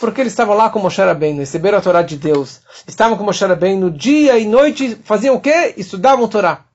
porque 0.03 0.19
eles 0.19 0.33
estavam 0.33 0.53
lá 0.53 0.69
com 0.69 0.79
Moshe 0.79 1.01
Rabbeinu, 1.01 1.39
receberam 1.39 1.77
a 1.77 1.81
Torá 1.81 2.01
de 2.01 2.17
Deus, 2.17 2.59
estavam 2.85 3.17
com 3.17 3.23
Moshe 3.23 3.45
Rabbeinu 3.45 3.89
dia 3.89 4.37
e 4.37 4.45
noite, 4.45 4.97
faziam 5.05 5.35
o 5.35 5.39
quê? 5.39 5.73
Estudavam 5.77 6.25
a 6.25 6.27
Torá. 6.27 6.65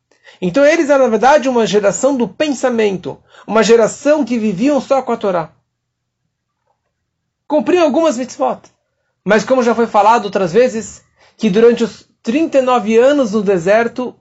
Então 0.40 0.64
eles 0.64 0.88
eram, 0.88 1.04
na 1.04 1.10
verdade, 1.10 1.46
uma 1.46 1.66
geração 1.66 2.16
do 2.16 2.26
pensamento, 2.26 3.18
uma 3.46 3.62
geração 3.62 4.24
que 4.24 4.38
viviam 4.38 4.80
só 4.80 5.02
com 5.02 5.12
a 5.12 5.16
Torá. 5.18 5.50
Cumpriam 7.48 7.84
algumas 7.84 8.18
mitzvot. 8.18 8.60
Mas 9.24 9.42
como 9.42 9.62
já 9.62 9.74
foi 9.74 9.86
falado 9.86 10.26
outras 10.26 10.52
vezes, 10.52 11.02
que 11.36 11.48
durante 11.48 11.82
os 11.82 12.06
39 12.22 12.98
anos 12.98 13.32
no 13.32 13.42
deserto, 13.42 14.14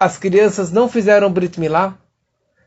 as 0.00 0.16
crianças 0.16 0.72
não 0.72 0.88
fizeram 0.88 1.30
Brit 1.30 1.60
Milá, 1.60 1.98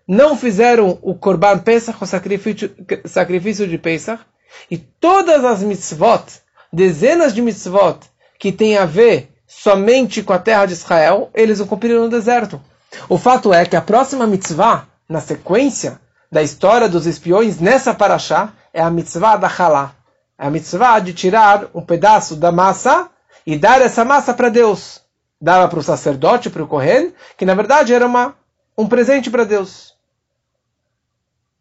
não 0.08 0.38
fizeram 0.38 0.97
o 1.02 1.15
Korban 1.15 1.58
Pesach, 1.60 1.97
o 2.02 2.06
sacrifício, 2.06 2.71
sacrifício 3.06 3.67
de 3.67 3.78
Pesach, 3.78 4.23
e 4.69 4.78
todas 4.78 5.43
as 5.43 5.63
mitzvot, 5.63 6.23
dezenas 6.71 7.34
de 7.34 7.41
mitzvot, 7.41 7.99
que 8.38 8.52
têm 8.52 8.78
a 8.78 8.86
ver 8.86 9.32
somente 9.47 10.21
com 10.21 10.34
a 10.34 10.39
terra 10.39 10.67
de 10.67 10.73
Israel, 10.73 11.32
eles 11.34 11.60
o 11.60 11.65
cumpriram 11.65 12.04
no 12.04 12.10
deserto. 12.10 12.62
O 13.08 13.17
fato 13.17 13.54
é 13.54 13.65
que 13.65 13.75
a 13.75 13.82
próxima 13.82 14.28
mitzvah, 14.28 14.88
na 15.08 15.19
sequência 15.19 15.99
da 16.32 16.43
história 16.43 16.88
dos 16.88 17.08
espiões, 17.08 17.60
nessa 17.60 17.93
paraxá, 17.93 18.54
é 18.73 18.82
a 18.82 18.89
mitzvah 18.89 19.38
da 19.38 19.47
Halá. 19.47 19.93
É 20.38 20.47
a 20.47 20.49
mitzvah 20.49 20.99
de 20.99 21.13
tirar 21.13 21.67
um 21.73 21.82
pedaço 21.82 22.36
da 22.36 22.51
massa 22.51 23.10
e 23.45 23.58
dar 23.58 23.82
essa 23.82 24.05
massa 24.05 24.34
para 24.34 24.49
Deus. 24.49 25.01
Dava 25.41 25.67
para 25.67 25.79
o 25.79 25.84
sacerdote, 25.84 26.49
para 26.49 26.63
o 26.63 26.67
Kohen, 26.67 27.13
que 27.38 27.45
na 27.45 27.53
verdade 27.53 27.93
era 27.93 28.05
uma, 28.05 28.36
um 28.77 28.88
presente 28.88 29.29
para 29.29 29.43
Deus. 29.43 29.95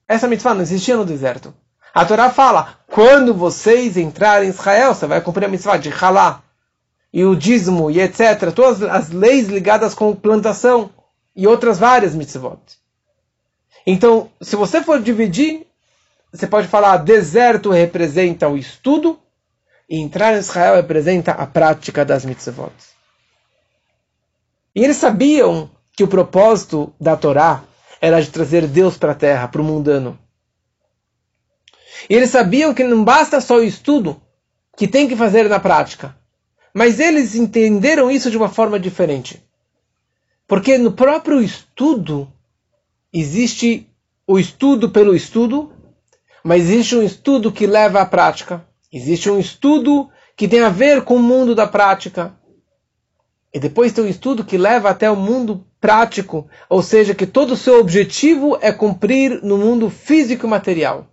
Essa 0.07 0.27
mitzvah 0.27 0.55
não 0.55 0.63
existia 0.63 0.97
no 0.97 1.05
deserto. 1.05 1.55
A 1.95 2.05
Torá 2.05 2.31
fala: 2.31 2.79
quando 2.87 3.35
vocês 3.35 3.97
entrarem 3.97 4.49
em 4.49 4.51
Israel, 4.51 4.95
você 4.95 5.07
vai 5.07 5.21
cumprir 5.21 5.45
a 5.45 5.49
mitzvah 5.49 5.77
de 5.77 5.91
halá 5.91 6.43
e 7.13 7.25
o 7.25 7.37
dízimo 7.37 7.91
e 7.91 8.01
etc. 8.01 8.53
Todas 8.55 8.83
as 8.83 9.11
leis 9.11 9.49
ligadas 9.49 9.95
com 9.95 10.15
plantação 10.15 10.91
e 11.35 11.47
outras 11.47 11.79
várias 11.79 12.15
mitzvot. 12.15 12.59
Então, 13.87 14.29
se 14.41 14.57
você 14.57 14.83
for 14.83 15.01
dividir, 15.01 15.68
você 16.33 16.47
pode 16.47 16.69
falar: 16.69 16.99
deserto 16.99 17.71
representa 17.71 18.49
o 18.49 18.57
estudo 18.57 19.19
e 19.89 19.99
entrar 19.99 20.35
em 20.35 20.39
Israel 20.39 20.77
representa 20.77 21.33
a 21.33 21.47
prática 21.47 22.05
das 22.05 22.25
mitzvot. 22.25 22.73
E 24.75 24.85
eles 24.85 24.97
sabiam 24.97 25.71
que 25.97 26.05
o 26.05 26.09
propósito 26.09 26.93
da 27.01 27.17
Torá 27.17 27.65
era 28.01 28.21
de 28.21 28.31
trazer 28.31 28.67
Deus 28.67 28.97
para 28.97 29.13
a 29.13 29.15
terra, 29.15 29.49
para 29.49 29.61
o 29.61 29.65
mundano. 29.65 30.19
E 32.09 32.15
eles 32.15 32.31
sabiam 32.31 32.73
que 32.73 32.85
não 32.85 33.03
basta 33.03 33.41
só 33.41 33.57
o 33.57 33.65
estudo, 33.65 34.21
que 34.77 34.87
tem 34.87 35.09
que 35.09 35.17
fazer 35.17 35.49
na 35.49 35.59
prática. 35.59 36.17
Mas 36.73 37.01
eles 37.01 37.35
entenderam 37.35 38.11
isso 38.11 38.31
de 38.31 38.37
uma 38.37 38.49
forma 38.49 38.79
diferente. 38.79 39.43
Porque 40.47 40.79
no 40.79 40.93
próprio 40.93 41.43
estudo 41.43 42.33
existe 43.13 43.89
o 44.27 44.39
estudo 44.39 44.91
pelo 44.91 45.17
estudo, 45.17 45.73
mas 46.43 46.63
existe 46.63 46.97
um 46.97 47.03
estudo 47.03 47.53
que 47.53 47.67
leva 47.67 48.01
à 48.01 48.07
prática. 48.07 48.65
Existe 48.93 49.31
um 49.31 49.39
estudo 49.39 50.09
que 50.37 50.49
tem 50.49 50.61
a 50.61 50.69
ver 50.69 51.03
com 51.03 51.17
o 51.17 51.23
mundo 51.23 51.55
da 51.55 51.67
prática. 51.67 52.35
E 53.53 53.59
depois 53.59 53.93
tem 53.93 54.05
um 54.05 54.09
estudo 54.09 54.45
que 54.45 54.57
leva 54.57 54.91
até 54.91 55.11
o 55.11 55.17
mundo 55.17 55.67
prático, 55.81 56.49
ou 56.69 56.83
seja, 56.83 57.15
que 57.15 57.27
todo 57.27 57.53
o 57.53 57.57
seu 57.57 57.81
objetivo 57.81 58.59
é 58.61 58.73
cumprir 58.73 59.43
no 59.43 59.57
mundo 59.57 59.91
físico 59.91 60.47
e 60.47 60.51
material. 60.51 61.07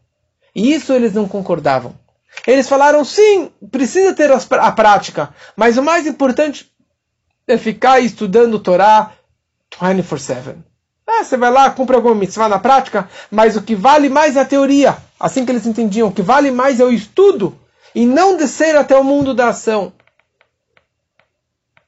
E 0.56 0.74
isso 0.74 0.94
eles 0.94 1.14
não 1.14 1.28
concordavam. 1.28 1.96
Eles 2.46 2.68
falaram, 2.68 3.04
sim, 3.06 3.52
precisa 3.72 4.14
ter 4.14 4.32
a 4.32 4.72
prática, 4.72 5.34
mas 5.56 5.78
o 5.78 5.84
mais 5.84 6.06
importante 6.06 6.72
é 7.48 7.58
ficar 7.58 8.00
estudando 8.00 8.60
Torá 8.60 9.14
24-7. 9.80 10.56
Ah, 11.08 11.24
você 11.24 11.38
vai 11.38 11.52
lá, 11.52 11.70
cumpre 11.70 11.96
alguma 11.96 12.16
mitzvah 12.16 12.50
na 12.50 12.58
prática, 12.58 13.08
mas 13.30 13.56
o 13.56 13.62
que 13.62 13.76
vale 13.76 14.10
mais 14.10 14.36
é 14.36 14.42
a 14.42 14.46
teoria. 14.46 14.98
Assim 15.20 15.46
que 15.46 15.52
eles 15.52 15.66
entendiam, 15.66 16.08
o 16.08 16.12
que 16.12 16.22
vale 16.22 16.50
mais 16.52 16.80
é 16.80 16.84
o 16.84 16.92
estudo 16.92 17.58
e 17.94 18.06
não 18.06 18.36
descer 18.36 18.76
até 18.76 18.98
o 18.98 19.04
mundo 19.04 19.34
da 19.34 19.50
ação. 19.50 19.94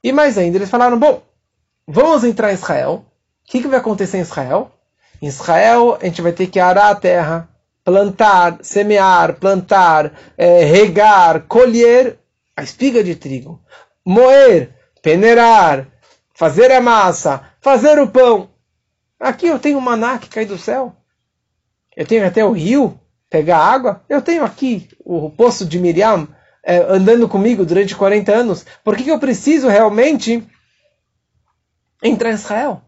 E 0.04 0.12
mais 0.12 0.38
ainda, 0.38 0.58
eles 0.58 0.70
falaram, 0.70 0.98
bom, 0.98 1.22
vamos 1.88 2.24
entrar 2.24 2.52
em 2.52 2.56
Israel. 2.56 3.06
O 3.48 3.52
que, 3.52 3.62
que 3.62 3.68
vai 3.68 3.80
acontecer 3.80 4.18
em 4.18 4.22
Israel? 4.22 4.72
Em 5.22 5.28
Israel, 5.28 5.98
a 6.00 6.06
gente 6.06 6.22
vai 6.22 6.32
ter 6.32 6.48
que 6.48 6.60
arar 6.60 6.92
a 6.92 6.96
terra, 6.96 7.50
plantar, 7.84 8.60
semear, 8.62 9.34
plantar, 9.36 10.14
é, 10.38 10.64
regar, 10.64 11.42
colher 11.48 12.20
a 12.56 12.64
espiga 12.64 13.04
de 13.04 13.16
trigo. 13.16 13.60
moer, 14.06 14.74
peneirar, 15.02 15.88
fazer 16.34 16.72
a 16.72 16.80
massa, 16.80 17.42
fazer 17.60 18.00
o 18.00 18.08
pão. 18.08 18.50
Aqui 19.20 19.48
eu 19.48 19.60
tenho 19.60 19.82
maná 19.82 20.18
que 20.18 20.30
cai 20.30 20.46
do 20.46 20.58
céu. 20.58 20.96
Eu 21.96 22.06
tenho 22.06 22.26
até 22.26 22.46
o 22.46 22.52
rio, 22.52 23.00
pegar 23.30 23.58
água. 23.58 24.04
Eu 24.08 24.22
tenho 24.22 24.44
aqui 24.44 24.88
o 25.04 25.30
poço 25.30 25.66
de 25.66 25.80
Miriam 25.80 26.28
é, 26.64 26.78
andando 26.78 27.28
comigo 27.28 27.66
durante 27.66 27.96
40 27.96 28.32
anos. 28.32 28.66
Por 28.84 28.96
que, 28.96 29.06
que 29.06 29.12
eu 29.12 29.20
preciso 29.20 29.68
realmente 29.68 30.46
entrar 32.04 32.32
em 32.32 32.36
Israel? 32.36 32.82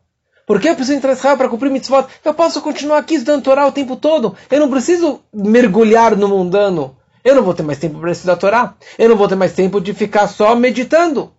Por 0.46 0.60
que 0.60 0.68
eu 0.68 0.76
preciso 0.76 0.98
entrar 0.98 1.12
em 1.12 1.16
Israel 1.16 1.38
para 1.38 1.50
cumprir 1.50 1.72
mitzvot? 1.72 2.08
Eu 2.24 2.34
posso 2.34 2.62
continuar 2.62 3.00
aqui 3.00 3.16
estudando 3.16 3.44
Torá 3.44 3.66
o 3.66 3.72
tempo 3.72 3.96
todo. 3.96 4.36
Eu 4.50 4.60
não 4.60 4.70
preciso 4.70 5.22
mergulhar 5.34 6.16
no 6.16 6.28
mundano. 6.28 6.98
Eu 7.24 7.36
não 7.36 7.44
vou 7.44 7.54
ter 7.54 7.64
mais 7.64 7.80
tempo 7.80 8.00
para 8.00 8.12
estudar 8.12 8.36
Torá. 8.36 8.76
Eu 8.98 9.10
não 9.10 9.16
vou 9.16 9.28
ter 9.28 9.36
mais 9.36 9.54
tempo 9.54 9.80
de 9.80 9.94
ficar 9.94 10.28
só 10.28 10.56
meditando. 10.56 11.34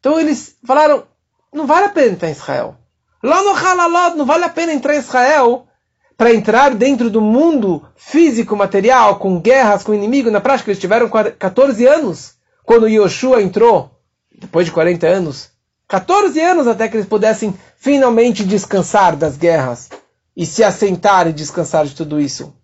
Então 0.00 0.18
eles 0.18 0.56
falaram, 0.64 1.04
não 1.52 1.66
vale 1.66 1.86
a 1.86 1.90
pena 1.90 2.12
entrar 2.12 2.28
em 2.28 2.32
Israel. 2.32 2.76
Lá 3.24 3.42
no 3.42 3.56
Halalot, 3.56 4.18
não 4.18 4.26
vale 4.26 4.44
a 4.44 4.50
pena 4.50 4.74
entrar 4.74 4.94
em 4.94 4.98
Israel 4.98 5.66
para 6.14 6.34
entrar 6.34 6.74
dentro 6.74 7.08
do 7.08 7.22
mundo 7.22 7.82
físico, 7.96 8.54
material, 8.54 9.18
com 9.18 9.40
guerras, 9.40 9.82
com 9.82 9.94
inimigo. 9.94 10.30
Na 10.30 10.42
prática, 10.42 10.70
eles 10.70 10.78
tiveram 10.78 11.08
14 11.08 11.86
anos 11.86 12.34
quando 12.64 12.86
Yoshua 12.86 13.40
entrou, 13.40 13.98
depois 14.38 14.66
de 14.66 14.72
40 14.72 15.06
anos. 15.06 15.50
14 15.88 16.38
anos 16.38 16.66
até 16.66 16.86
que 16.86 16.98
eles 16.98 17.06
pudessem 17.06 17.58
finalmente 17.78 18.44
descansar 18.44 19.16
das 19.16 19.38
guerras 19.38 19.88
e 20.36 20.44
se 20.44 20.62
assentar 20.62 21.26
e 21.26 21.32
descansar 21.32 21.86
de 21.86 21.94
tudo 21.94 22.20
isso. 22.20 22.54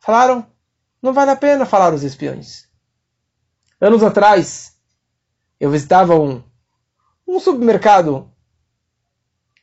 Falaram, 0.00 0.46
não 1.02 1.12
vale 1.12 1.32
a 1.32 1.36
pena 1.36 1.66
falar 1.66 1.92
os 1.92 2.02
espiões. 2.02 2.66
Anos 3.78 4.02
atrás, 4.02 4.72
eu 5.60 5.70
visitava 5.70 6.18
um, 6.18 6.42
um 7.28 7.38
supermercado 7.38 8.32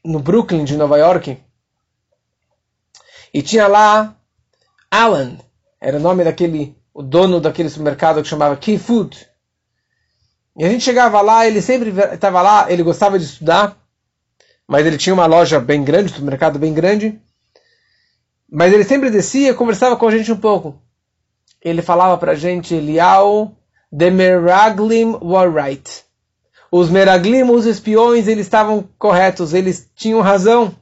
no 0.04 0.20
Brooklyn 0.20 0.64
de 0.64 0.78
Nova 0.78 0.98
York 0.98 1.38
e 3.34 3.42
tinha 3.42 3.68
lá 3.68 4.16
Alan, 4.92 5.38
era 5.82 5.98
o 5.98 6.00
nome 6.00 6.24
daquele, 6.24 6.78
o 6.94 7.02
dono 7.02 7.40
daquele 7.40 7.70
supermercado 7.70 8.22
que 8.22 8.28
chamava 8.28 8.58
Key 8.58 8.78
Food. 8.78 9.28
E 10.56 10.64
a 10.64 10.70
gente 10.70 10.84
chegava 10.84 11.20
lá, 11.22 11.48
ele 11.48 11.62
sempre 11.62 11.90
estava 12.14 12.42
lá, 12.42 12.72
ele 12.72 12.84
gostava 12.84 13.18
de 13.18 13.26
estudar, 13.26 13.76
mas 14.68 14.86
ele 14.86 14.98
tinha 14.98 15.14
uma 15.14 15.26
loja 15.26 15.60
bem 15.60 15.84
grande, 15.84 16.12
um 16.12 16.16
supermercado 16.16 16.60
bem 16.60 16.74
grande. 16.74 17.20
Mas 18.52 18.72
ele 18.72 18.84
sempre 18.84 19.10
descia 19.10 19.50
e 19.50 19.56
conversava 19.56 19.98
com 19.98 20.08
a 20.08 20.12
gente 20.12 20.32
um 20.32 20.38
pouco 20.38 20.80
ele 21.64 21.82
falava 21.82 22.18
para 22.18 22.34
a 22.34 22.36
gente, 22.36 22.76
Elial, 22.76 23.56
the 23.98 24.12
Meraglim 24.12 25.18
were 25.22 25.50
right. 25.50 26.04
Os 26.76 26.90
Meraglim, 26.90 27.44
os 27.44 27.68
espiões, 27.68 28.28
eles 28.28 28.48
estavam 28.48 28.90
corretos, 28.98 29.54
eles 29.54 29.88
tinham 29.94 30.22
razão. 30.22 30.76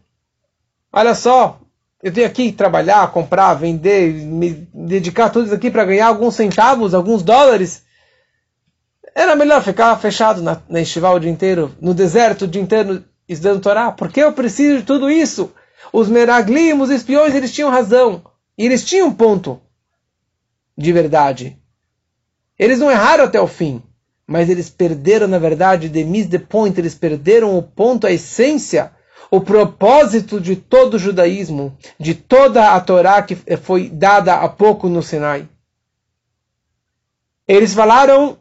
Olha 0.90 1.14
só, 1.14 1.60
eu 2.02 2.14
tenho 2.14 2.28
aqui 2.28 2.50
que 2.50 2.58
trabalhar, 2.58 3.12
comprar, 3.12 3.56
vender, 3.56 4.14
me 4.14 4.52
dedicar 4.74 5.30
tudo 5.30 5.48
isso 5.48 5.54
aqui 5.54 5.70
para 5.70 5.84
ganhar 5.84 6.08
alguns 6.08 6.36
centavos, 6.36 6.94
alguns 6.94 7.24
dólares. 7.24 7.84
Era 9.14 9.36
melhor 9.36 9.62
ficar 9.62 9.94
fechado 9.98 10.42
na, 10.42 10.62
na 10.70 10.80
estival 10.80 11.16
o 11.16 11.20
dia 11.20 11.30
inteiro, 11.30 11.76
no 11.82 11.94
deserto 11.94 12.44
o 12.44 12.48
dia 12.48 12.62
inteiro 12.62 13.04
estudando 13.28 13.62
Torá. 13.62 13.92
Por 13.92 14.10
que 14.10 14.22
eu 14.22 14.32
preciso 14.32 14.78
de 14.78 14.84
tudo 14.84 15.12
isso? 15.12 15.52
Os 15.92 16.08
Meraglim, 16.08 16.72
os 16.72 16.90
espiões, 16.90 17.36
eles 17.36 17.52
tinham 17.52 17.70
razão. 17.70 18.24
E 18.58 18.66
eles 18.66 18.86
tinham 18.86 19.10
um 19.10 19.14
ponto 19.14 19.60
de 20.78 20.94
verdade. 20.94 21.60
Eles 22.58 22.80
não 22.80 22.90
erraram 22.90 23.26
até 23.26 23.42
o 23.42 23.48
fim, 23.48 23.84
mas 24.32 24.50
eles 24.50 24.70
perderam, 24.70 25.28
na 25.28 25.38
verdade, 25.38 25.90
the 25.90 26.06
miss 26.06 26.26
the 26.28 26.40
point, 26.40 26.80
eles 26.80 26.96
perderam 26.96 27.58
o 27.58 27.62
ponto, 27.62 28.08
a 28.08 28.12
essência, 28.14 28.94
o 29.30 29.42
propósito 29.42 30.40
de 30.40 30.56
todo 30.56 30.94
o 30.94 31.00
judaísmo, 31.00 31.78
de 32.00 32.16
toda 32.16 32.72
a 32.74 32.80
Torá 32.80 33.22
que 33.22 33.36
foi 33.58 33.90
dada 33.90 34.36
há 34.36 34.48
pouco 34.48 34.88
no 34.88 35.04
Sinai. 35.04 35.50
Eles 37.46 37.74
falaram: 37.74 38.38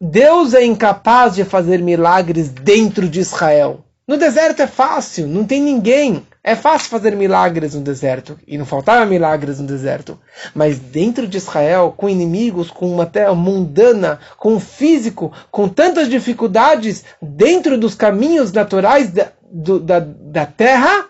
Deus 0.00 0.54
é 0.54 0.64
incapaz 0.64 1.34
de 1.34 1.44
fazer 1.44 1.82
milagres 1.82 2.48
dentro 2.48 3.06
de 3.06 3.20
Israel. 3.20 3.84
No 4.08 4.16
deserto 4.16 4.62
é 4.62 4.66
fácil, 4.66 5.26
não 5.26 5.44
tem 5.44 5.60
ninguém. 5.60 6.26
É 6.46 6.54
fácil 6.54 6.90
fazer 6.90 7.16
milagres 7.16 7.74
no 7.74 7.80
deserto, 7.80 8.38
e 8.46 8.58
não 8.58 8.66
faltava 8.66 9.06
milagres 9.06 9.58
no 9.58 9.66
deserto. 9.66 10.20
Mas 10.54 10.78
dentro 10.78 11.26
de 11.26 11.38
Israel, 11.38 11.94
com 11.96 12.06
inimigos, 12.06 12.70
com 12.70 12.86
uma 12.92 13.06
terra 13.06 13.34
mundana, 13.34 14.20
com 14.36 14.60
físico, 14.60 15.32
com 15.50 15.66
tantas 15.66 16.06
dificuldades, 16.06 17.02
dentro 17.22 17.78
dos 17.78 17.94
caminhos 17.94 18.52
naturais 18.52 19.10
da, 19.10 19.32
do, 19.50 19.80
da, 19.80 20.00
da 20.00 20.44
terra, 20.44 21.06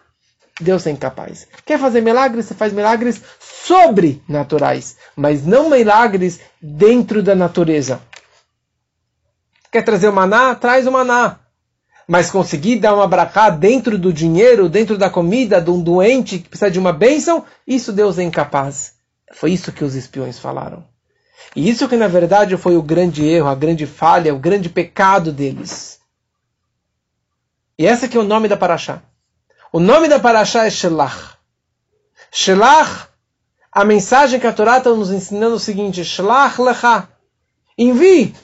Deus 0.61 0.87
é 0.87 0.93
incapaz. 0.93 1.49
Quer 1.67 1.81
fazer 1.81 2.01
milagres? 2.01 2.47
Você 2.47 2.55
faz 2.55 2.73
milagres 2.73 3.21
sobrenaturais, 3.41 4.97
mas 5.17 5.45
não 5.45 5.69
milagres 5.69 6.39
dentro 6.63 7.25
da 7.25 7.35
natureza. 7.35 8.01
Quer 9.73 9.83
trazer 9.83 10.09
o 10.09 10.13
maná? 10.13 10.55
Traz 10.55 10.87
o 10.87 10.93
maná 10.93 11.41
mas 12.07 12.31
conseguir 12.31 12.77
dar 12.77 12.95
uma 12.95 13.07
bracá 13.07 13.51
dentro 13.51 13.99
do 13.99 14.13
dinheiro, 14.13 14.69
dentro 14.69 14.99
da 14.99 15.09
comida 15.09 15.61
de 15.61 15.71
um 15.71 15.83
doente 15.83 16.39
que 16.39 16.49
precisa 16.49 16.71
de 16.71 16.79
uma 16.79 16.93
bênção, 16.93 17.45
isso 17.67 17.93
Deus 17.93 18.19
é 18.19 18.23
incapaz. 18.23 18.95
Foi 19.33 19.53
isso 19.53 19.73
que 19.73 19.85
os 19.85 19.95
espiões 19.95 20.39
falaram. 20.39 20.85
E 21.57 21.69
isso 21.69 21.89
que 21.89 21.97
na 21.97 22.09
verdade 22.09 22.57
foi 22.57 22.77
o 22.77 22.83
grande 22.83 23.25
erro, 23.25 23.49
a 23.49 23.55
grande 23.55 23.87
falha, 23.87 24.35
o 24.35 24.39
grande 24.39 24.69
pecado 24.69 25.33
deles. 25.33 25.99
E 27.79 27.87
esse 27.87 28.05
aqui 28.05 28.17
é 28.17 28.21
o 28.21 28.25
nome 28.25 28.49
da 28.49 28.57
Paraxá. 28.57 29.03
O 29.73 29.81
nome 29.81 30.09
da 30.09 30.21
Paraxá 30.21 30.67
é 30.67 30.71
Shelach. 30.71 31.37
Shelach, 32.31 33.09
a 33.73 33.85
mensagem 33.85 34.39
que 34.39 34.47
a 34.47 34.53
Torá 34.53 34.79
está 34.79 34.91
nos 34.91 35.11
ensinando 35.11 35.55
é 35.55 35.57
o 35.57 35.61
seguinte: 35.61 36.05
Shelach 36.05 36.61
lecha. 36.61 37.09
Envie, 37.77 38.35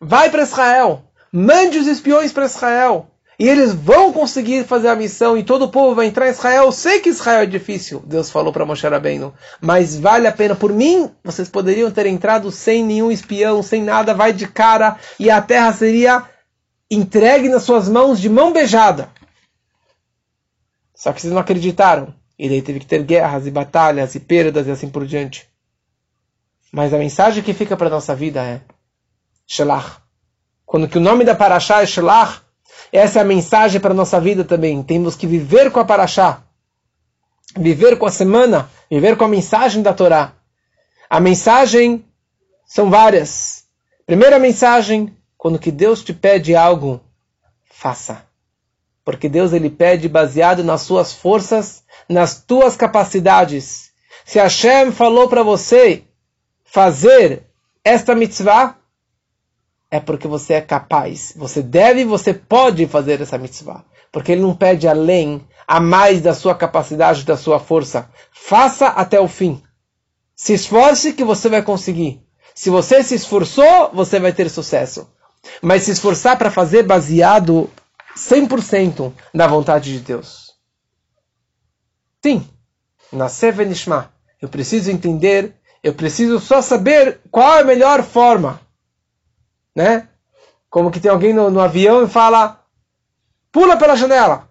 vai 0.00 0.30
para 0.30 0.42
Israel 0.42 1.04
mande 1.34 1.78
os 1.78 1.88
espiões 1.88 2.32
para 2.32 2.44
Israel. 2.44 3.10
E 3.36 3.48
eles 3.48 3.72
vão 3.72 4.12
conseguir 4.12 4.64
fazer 4.64 4.86
a 4.86 4.94
missão 4.94 5.36
e 5.36 5.42
todo 5.42 5.64
o 5.64 5.68
povo 5.68 5.96
vai 5.96 6.06
entrar 6.06 6.28
em 6.28 6.30
Israel. 6.30 6.66
Eu 6.66 6.72
sei 6.72 7.00
que 7.00 7.08
Israel 7.08 7.40
é 7.40 7.46
difícil, 7.46 8.00
Deus 8.06 8.30
falou 8.30 8.52
para 8.52 8.64
Moshe 8.64 8.86
Rabbeinu, 8.86 9.34
mas 9.60 9.98
vale 9.98 10.28
a 10.28 10.32
pena. 10.32 10.54
Por 10.54 10.72
mim, 10.72 11.10
vocês 11.24 11.48
poderiam 11.48 11.90
ter 11.90 12.06
entrado 12.06 12.52
sem 12.52 12.84
nenhum 12.84 13.10
espião, 13.10 13.60
sem 13.60 13.82
nada, 13.82 14.14
vai 14.14 14.32
de 14.32 14.46
cara 14.46 14.96
e 15.18 15.28
a 15.28 15.42
terra 15.42 15.72
seria 15.72 16.22
entregue 16.88 17.48
nas 17.48 17.64
suas 17.64 17.88
mãos 17.88 18.20
de 18.20 18.28
mão 18.28 18.52
beijada. 18.52 19.10
Só 20.94 21.12
que 21.12 21.20
vocês 21.20 21.32
não 21.32 21.40
acreditaram. 21.40 22.14
E 22.38 22.48
daí 22.48 22.62
teve 22.62 22.78
que 22.78 22.86
ter 22.86 23.02
guerras 23.02 23.44
e 23.46 23.50
batalhas 23.50 24.14
e 24.14 24.20
perdas 24.20 24.68
e 24.68 24.70
assim 24.70 24.88
por 24.88 25.04
diante. 25.04 25.48
Mas 26.72 26.94
a 26.94 26.98
mensagem 26.98 27.42
que 27.42 27.52
fica 27.52 27.76
para 27.76 27.90
nossa 27.90 28.14
vida 28.14 28.40
é 28.40 28.60
Shelach 29.46 30.03
quando 30.74 30.88
que 30.88 30.98
o 30.98 31.00
nome 31.00 31.24
da 31.24 31.36
Paraxá 31.36 31.82
é 31.82 31.86
Shelach, 31.86 32.40
essa 32.90 33.20
é 33.20 33.22
a 33.22 33.24
mensagem 33.24 33.80
para 33.80 33.92
a 33.92 33.94
nossa 33.94 34.20
vida 34.20 34.42
também. 34.42 34.82
Temos 34.82 35.14
que 35.14 35.24
viver 35.24 35.70
com 35.70 35.78
a 35.78 35.84
Paraxá, 35.84 36.42
viver 37.56 37.96
com 37.96 38.06
a 38.06 38.10
semana, 38.10 38.68
viver 38.90 39.16
com 39.16 39.22
a 39.22 39.28
mensagem 39.28 39.82
da 39.82 39.94
Torá. 39.94 40.32
A 41.08 41.20
mensagem 41.20 42.04
são 42.66 42.90
várias. 42.90 43.66
Primeira 44.04 44.36
mensagem, 44.40 45.16
quando 45.38 45.60
que 45.60 45.70
Deus 45.70 46.02
te 46.02 46.12
pede 46.12 46.56
algo, 46.56 47.00
faça. 47.70 48.26
Porque 49.04 49.28
Deus 49.28 49.52
ele 49.52 49.70
pede 49.70 50.08
baseado 50.08 50.64
nas 50.64 50.82
suas 50.82 51.12
forças, 51.12 51.84
nas 52.08 52.42
tuas 52.42 52.76
capacidades. 52.76 53.92
Se 54.24 54.40
Hashem 54.40 54.90
falou 54.90 55.28
para 55.28 55.44
você 55.44 56.02
fazer 56.64 57.44
esta 57.84 58.12
mitzvah, 58.12 58.76
é 59.94 60.00
porque 60.00 60.26
você 60.26 60.54
é 60.54 60.60
capaz. 60.60 61.32
Você 61.36 61.62
deve, 61.62 62.04
você 62.04 62.34
pode 62.34 62.84
fazer 62.88 63.20
essa 63.22 63.38
mitzvah. 63.38 63.84
Porque 64.10 64.32
ele 64.32 64.40
não 64.40 64.52
pede 64.52 64.88
além, 64.88 65.46
a 65.68 65.78
mais 65.78 66.20
da 66.20 66.34
sua 66.34 66.52
capacidade, 66.52 67.24
da 67.24 67.36
sua 67.36 67.60
força. 67.60 68.10
Faça 68.32 68.88
até 68.88 69.20
o 69.20 69.28
fim. 69.28 69.62
Se 70.34 70.52
esforce 70.52 71.12
que 71.12 71.22
você 71.22 71.48
vai 71.48 71.62
conseguir. 71.62 72.20
Se 72.56 72.70
você 72.70 73.04
se 73.04 73.14
esforçou, 73.14 73.92
você 73.92 74.18
vai 74.18 74.32
ter 74.32 74.50
sucesso. 74.50 75.08
Mas 75.62 75.84
se 75.84 75.92
esforçar 75.92 76.36
para 76.36 76.50
fazer 76.50 76.82
baseado 76.82 77.70
100% 78.16 79.12
na 79.32 79.46
vontade 79.46 79.92
de 79.92 80.00
Deus. 80.00 80.54
Sim, 82.20 82.44
na 83.12 83.28
Sevenishma. 83.28 84.12
Eu 84.42 84.48
preciso 84.48 84.90
entender, 84.90 85.54
eu 85.84 85.94
preciso 85.94 86.40
só 86.40 86.60
saber 86.60 87.20
qual 87.30 87.58
é 87.58 87.60
a 87.60 87.64
melhor 87.64 88.02
forma 88.02 88.63
né? 89.74 90.08
Como 90.70 90.90
que 90.90 91.00
tem 91.00 91.10
alguém 91.10 91.32
no, 91.32 91.50
no 91.50 91.60
avião 91.60 92.02
e 92.02 92.08
fala, 92.08 92.60
pula 93.50 93.76
pela 93.76 93.96
janela. 93.96 94.48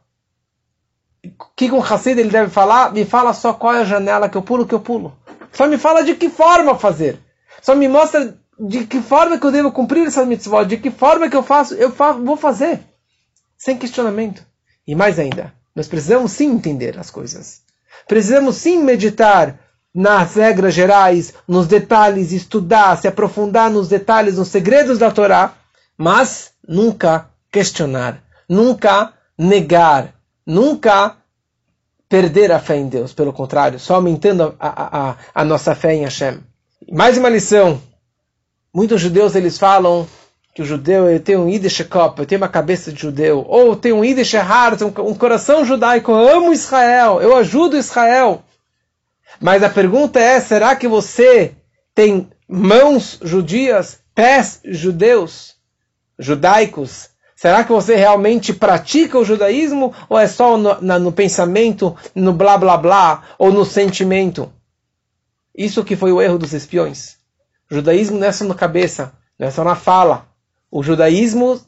O 1.25 1.45
que 1.55 1.71
um 1.71 1.81
Hassid 1.81 2.19
ele 2.19 2.29
deve 2.29 2.49
falar? 2.49 2.91
Me 2.91 3.05
fala 3.05 3.33
só 3.33 3.53
qual 3.53 3.75
é 3.75 3.81
a 3.81 3.86
janela 3.86 4.27
que 4.27 4.38
eu 4.38 4.41
pulo, 4.41 4.65
que 4.65 4.75
eu 4.75 4.79
pulo. 4.79 5.17
Só 5.51 5.67
me 5.67 5.77
fala 5.77 6.03
de 6.03 6.15
que 6.15 6.29
forma 6.29 6.77
fazer. 6.77 7.19
Só 7.62 7.75
me 7.75 7.88
mostra 7.88 8.38
de 8.59 8.86
que 8.86 9.01
forma 9.01 9.39
que 9.39 9.45
eu 9.45 9.51
devo 9.51 9.71
cumprir 9.71 10.07
essas 10.07 10.27
mitzvot, 10.27 10.65
de 10.65 10.77
que 10.77 10.91
forma 10.91 11.29
que 11.29 11.36
eu 11.36 11.43
faço, 11.43 11.73
eu 11.75 11.91
fa 11.91 12.12
vou 12.12 12.38
fazer, 12.38 12.81
sem 13.57 13.77
questionamento. 13.77 14.45
E 14.86 14.95
mais 14.95 15.17
ainda, 15.17 15.53
nós 15.75 15.88
precisamos 15.88 16.31
sim 16.31 16.51
entender 16.51 16.99
as 16.99 17.09
coisas. 17.09 17.62
Precisamos 18.07 18.57
sim 18.57 18.83
meditar 18.83 19.59
nas 19.93 20.36
regras 20.36 20.73
gerais, 20.73 21.34
nos 21.47 21.67
detalhes, 21.67 22.32
estudar, 22.32 22.97
se 22.97 23.08
aprofundar 23.08 23.69
nos 23.69 23.88
detalhes, 23.88 24.38
nos 24.38 24.47
segredos 24.47 24.97
da 24.97 25.12
Torá, 25.12 25.53
mas 25.97 26.51
nunca 26.67 27.27
questionar, 27.51 28.23
nunca 28.49 29.13
negar, 29.38 30.15
nunca 30.45 31.15
perder 32.10 32.51
a 32.51 32.60
fé 32.60 32.77
em 32.77 32.88
Deus. 32.88 33.13
Pelo 33.13 33.32
contrário, 33.32 33.79
só 33.79 33.95
aumentando 33.95 34.56
a, 34.60 35.10
a, 35.10 35.15
a, 35.34 35.45
nossa 35.45 35.75
fé 35.75 35.93
em 35.93 36.03
Hashem. 36.03 36.39
Mais 36.91 37.17
uma 37.17 37.29
lição. 37.29 37.79
Muitos 38.73 38.99
judeus 38.99 39.36
eles 39.36 39.60
falam 39.60 40.08
que 40.56 40.62
o 40.62 40.65
judeu 40.65 41.10
ele 41.10 41.19
tem 41.19 41.38
um 41.38 41.49
Yiddish 41.49 41.82
Kop, 41.84 42.19
eu 42.19 42.25
tenho 42.25 42.41
uma 42.41 42.47
cabeça 42.47 42.91
de 42.91 43.01
judeu, 43.01 43.43
ou 43.47 43.75
tem 43.75 43.91
um 43.91 44.06
Yiddish 44.06 44.34
Heart, 44.34 44.82
um, 44.82 45.10
um 45.10 45.15
coração 45.15 45.65
judaico, 45.65 46.12
eu 46.12 46.38
amo 46.38 46.53
Israel, 46.53 47.21
eu 47.21 47.36
ajudo 47.36 47.77
Israel. 47.77 48.43
Mas 49.39 49.63
a 49.63 49.69
pergunta 49.69 50.19
é, 50.19 50.39
será 50.39 50.76
que 50.76 50.88
você 50.88 51.56
tem 51.93 52.30
mãos 52.48 53.19
judias, 53.22 54.00
pés 54.13 54.60
judeus, 54.63 55.56
judaicos? 56.17 57.10
Será 57.36 57.63
que 57.63 57.72
você 57.72 57.96
realmente 57.96 58.54
pratica 58.54 59.19
o 59.19 59.26
judaísmo 59.26 59.93
ou 60.08 60.17
é 60.17 60.28
só 60.28 60.58
no, 60.58 60.80
na, 60.82 60.98
no 60.98 61.12
pensamento, 61.12 61.96
no 62.15 62.32
blá 62.32 62.58
blá 62.58 62.78
blá, 62.78 63.24
ou 63.38 63.52
no 63.52 63.65
sentimento? 63.65 64.52
Isso 65.56 65.84
que 65.84 65.96
foi 65.96 66.12
o 66.12 66.22
erro 66.22 66.38
dos 66.38 66.54
espiões. 66.54 67.17
O 67.69 67.76
judaísmo 67.76 68.17
não 68.17 68.28
é 68.28 68.32
só 68.32 68.46
na 68.46 68.56
cabeça, 68.56 69.13
não 69.38 69.48
é 69.48 69.52
só 69.52 69.63
na 69.63 69.76
fala. 69.76 70.28
O 70.72 70.82
judaísmo 70.82 71.60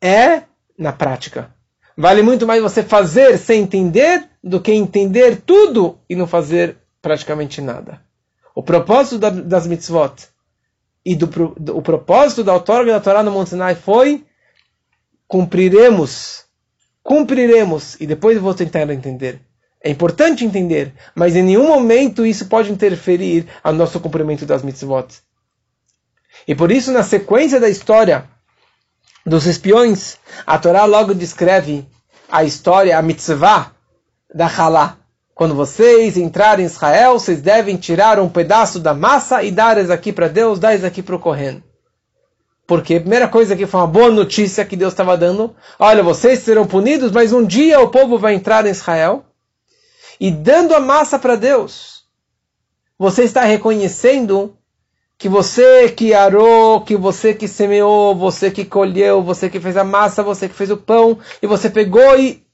é 0.00 0.42
na 0.78 0.92
prática. 0.92 1.50
Vale 1.96 2.22
muito 2.22 2.46
mais 2.46 2.62
você 2.62 2.82
fazer 2.82 3.38
sem 3.38 3.62
entender 3.62 4.28
do 4.44 4.60
que 4.60 4.72
entender 4.72 5.42
tudo 5.44 5.98
e 6.08 6.14
não 6.14 6.26
fazer 6.26 6.76
praticamente 7.06 7.60
nada. 7.60 8.00
O 8.52 8.64
propósito 8.64 9.16
da, 9.16 9.30
das 9.30 9.64
mitzvot 9.64 10.26
e 11.04 11.14
do, 11.14 11.28
do, 11.56 11.78
o 11.78 11.80
propósito 11.80 12.42
da 12.42 12.52
outorga 12.52 12.94
da 12.94 12.98
Torá 12.98 13.22
no 13.22 13.30
Monte 13.30 13.50
Sinai 13.50 13.76
foi 13.76 14.26
cumpriremos, 15.28 16.46
cumpriremos, 17.04 17.94
e 18.00 18.08
depois 18.08 18.36
eu 18.36 18.42
vou 18.42 18.54
tentar 18.54 18.90
entender. 18.90 19.40
É 19.80 19.88
importante 19.88 20.44
entender, 20.44 20.92
mas 21.14 21.36
em 21.36 21.44
nenhum 21.44 21.68
momento 21.68 22.26
isso 22.26 22.46
pode 22.46 22.72
interferir 22.72 23.46
ao 23.62 23.72
nosso 23.72 24.00
cumprimento 24.00 24.44
das 24.44 24.64
mitzvot. 24.64 25.06
E 26.48 26.56
por 26.56 26.72
isso, 26.72 26.90
na 26.90 27.04
sequência 27.04 27.60
da 27.60 27.68
história 27.68 28.28
dos 29.24 29.46
espiões, 29.46 30.18
a 30.44 30.58
Torá 30.58 30.84
logo 30.86 31.14
descreve 31.14 31.86
a 32.28 32.42
história, 32.42 32.98
a 32.98 33.02
mitzvah 33.02 33.70
da 34.34 34.48
Halá. 34.48 35.05
Quando 35.36 35.54
vocês 35.54 36.16
entrarem 36.16 36.64
em 36.64 36.66
Israel, 36.66 37.18
vocês 37.18 37.42
devem 37.42 37.76
tirar 37.76 38.18
um 38.18 38.26
pedaço 38.26 38.80
da 38.80 38.94
massa 38.94 39.42
e 39.42 39.50
dar 39.50 39.76
isso 39.76 39.92
aqui 39.92 40.10
para 40.10 40.28
Deus, 40.28 40.58
dar 40.58 40.74
isso 40.74 40.86
aqui 40.86 41.02
para 41.02 41.14
o 41.14 41.18
Kohen. 41.18 41.62
Porque 42.66 42.94
a 42.94 43.00
primeira 43.00 43.28
coisa 43.28 43.54
que 43.54 43.66
foi 43.66 43.80
uma 43.80 43.86
boa 43.86 44.10
notícia 44.10 44.64
que 44.64 44.78
Deus 44.78 44.94
estava 44.94 45.14
dando, 45.14 45.54
olha, 45.78 46.02
vocês 46.02 46.38
serão 46.38 46.66
punidos, 46.66 47.12
mas 47.12 47.34
um 47.34 47.44
dia 47.44 47.78
o 47.80 47.90
povo 47.90 48.16
vai 48.16 48.32
entrar 48.32 48.64
em 48.64 48.70
Israel. 48.70 49.26
E 50.18 50.30
dando 50.30 50.74
a 50.74 50.80
massa 50.80 51.18
para 51.18 51.36
Deus, 51.36 52.04
você 52.98 53.24
está 53.24 53.42
reconhecendo 53.42 54.56
que 55.18 55.28
você 55.28 55.90
que 55.90 56.14
arou, 56.14 56.80
que 56.80 56.96
você 56.96 57.34
que 57.34 57.46
semeou, 57.46 58.14
você 58.14 58.50
que 58.50 58.64
colheu, 58.64 59.22
você 59.22 59.50
que 59.50 59.60
fez 59.60 59.76
a 59.76 59.84
massa, 59.84 60.22
você 60.22 60.48
que 60.48 60.54
fez 60.54 60.70
o 60.70 60.78
pão, 60.78 61.18
e 61.42 61.46
você 61.46 61.68
pegou 61.68 62.18
e 62.18 62.45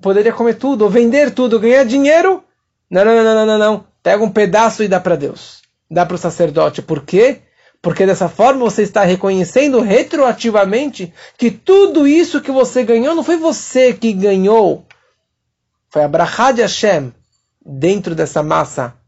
poderia 0.00 0.32
comer 0.32 0.54
tudo, 0.54 0.82
ou 0.82 0.90
vender 0.90 1.32
tudo, 1.32 1.60
ganhar 1.60 1.84
dinheiro. 1.84 2.42
Não, 2.90 3.04
não, 3.04 3.14
não, 3.22 3.34
não, 3.34 3.46
não, 3.46 3.58
não. 3.58 3.84
Pega 4.02 4.22
um 4.22 4.30
pedaço 4.30 4.82
e 4.82 4.88
dá 4.88 5.00
para 5.00 5.16
Deus. 5.16 5.62
Dá 5.90 6.06
para 6.06 6.14
o 6.14 6.18
sacerdote. 6.18 6.82
Por 6.82 7.02
quê? 7.02 7.42
Porque 7.80 8.06
dessa 8.06 8.28
forma 8.28 8.60
você 8.60 8.82
está 8.82 9.04
reconhecendo 9.04 9.80
retroativamente 9.80 11.12
que 11.36 11.50
tudo 11.50 12.06
isso 12.06 12.40
que 12.40 12.50
você 12.50 12.82
ganhou 12.82 13.14
não 13.14 13.22
foi 13.22 13.36
você 13.36 13.92
que 13.92 14.12
ganhou. 14.12 14.84
Foi 15.90 16.02
a 16.02 16.08
Brachá 16.08 16.52
de 16.52 16.62
Hashem 16.62 17.12
dentro 17.64 18.14
dessa 18.14 18.42
massa 18.42 18.98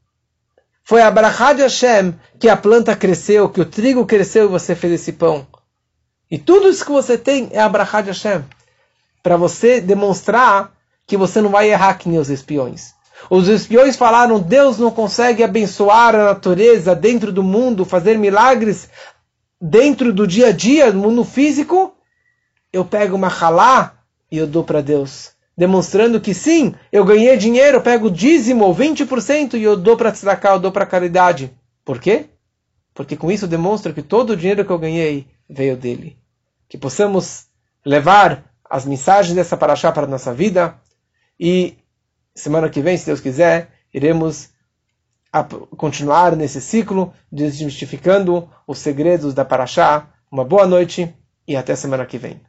foi 0.91 1.03
a 1.03 1.11
Brachá 1.11 1.53
de 1.53 1.63
Hashem 1.63 2.19
que 2.37 2.49
a 2.49 2.57
planta 2.57 2.97
cresceu, 2.97 3.49
que 3.49 3.61
o 3.61 3.65
trigo 3.65 4.05
cresceu 4.05 4.47
e 4.47 4.49
você 4.49 4.75
fez 4.75 4.95
esse 4.95 5.13
pão. 5.13 5.47
E 6.29 6.37
tudo 6.37 6.69
isso 6.69 6.85
que 6.85 6.91
você 6.91 7.17
tem 7.17 7.49
é 7.53 7.61
a 7.61 7.69
Brachá 7.69 8.01
de 8.01 8.09
Hashem. 8.09 8.45
Para 9.23 9.37
você 9.37 9.81
demonstrar 9.81 10.73
que 11.11 11.17
você 11.17 11.41
não 11.41 11.51
vai 11.51 11.69
errar 11.69 11.95
que 11.95 12.09
nem 12.09 12.21
os 12.21 12.31
espiões. 12.31 12.95
Os 13.29 13.49
espiões 13.49 13.97
falaram: 13.97 14.39
Deus 14.39 14.79
não 14.79 14.93
consegue 14.93 15.43
abençoar 15.43 16.15
a 16.15 16.27
natureza 16.27 16.95
dentro 16.95 17.33
do 17.33 17.43
mundo, 17.43 17.85
fazer 17.85 18.17
milagres 18.17 18.89
dentro 19.61 20.13
do 20.13 20.25
dia 20.25 20.47
a 20.47 20.53
dia, 20.53 20.93
no 20.93 21.01
mundo 21.01 21.25
físico. 21.25 21.93
Eu 22.73 22.85
pego 22.85 23.17
uma 23.17 23.27
halá 23.27 23.95
e 24.31 24.39
eu 24.39 24.47
dou 24.47 24.63
para 24.63 24.81
Deus 24.81 25.33
demonstrando 25.59 26.19
que 26.21 26.33
sim, 26.33 26.75
eu 26.91 27.05
ganhei 27.05 27.37
dinheiro, 27.37 27.77
eu 27.77 27.83
pego 27.83 28.11
dízimo, 28.11 28.75
20% 28.75 29.59
e 29.59 29.63
eu 29.63 29.77
dou 29.77 29.95
para 29.95 30.11
tzedakah, 30.11 30.55
eu 30.55 30.59
dou 30.59 30.73
para 30.73 30.87
caridade. 30.87 31.53
Por 31.85 32.01
quê? 32.01 32.27
Porque 32.95 33.15
com 33.15 33.31
isso 33.31 33.47
demonstra 33.47 33.93
que 33.93 34.01
todo 34.01 34.31
o 34.31 34.37
dinheiro 34.37 34.65
que 34.65 34.71
eu 34.71 34.79
ganhei 34.79 35.27
veio 35.47 35.77
dele. 35.77 36.17
Que 36.67 36.79
possamos 36.79 37.45
levar 37.85 38.43
as 38.71 38.87
mensagens 38.87 39.35
dessa 39.35 39.55
paraxá 39.55 39.93
para 39.93 40.05
a 40.05 40.09
nossa 40.09 40.33
vida 40.33 40.75
e 41.41 41.79
semana 42.35 42.69
que 42.69 42.83
vem, 42.83 42.99
se 42.99 43.07
Deus 43.07 43.21
quiser, 43.21 43.71
iremos 43.95 44.51
continuar 45.77 46.37
nesse 46.37 46.61
ciclo, 46.61 47.15
desmistificando 47.33 48.51
os 48.67 48.79
segredos 48.79 49.33
da 49.33 49.45
paraxá. 49.45 50.09
Uma 50.31 50.45
boa 50.45 50.67
noite 50.67 51.13
e 51.49 51.57
até 51.57 51.75
semana 51.75 52.05
que 52.05 52.19
vem. 52.19 52.41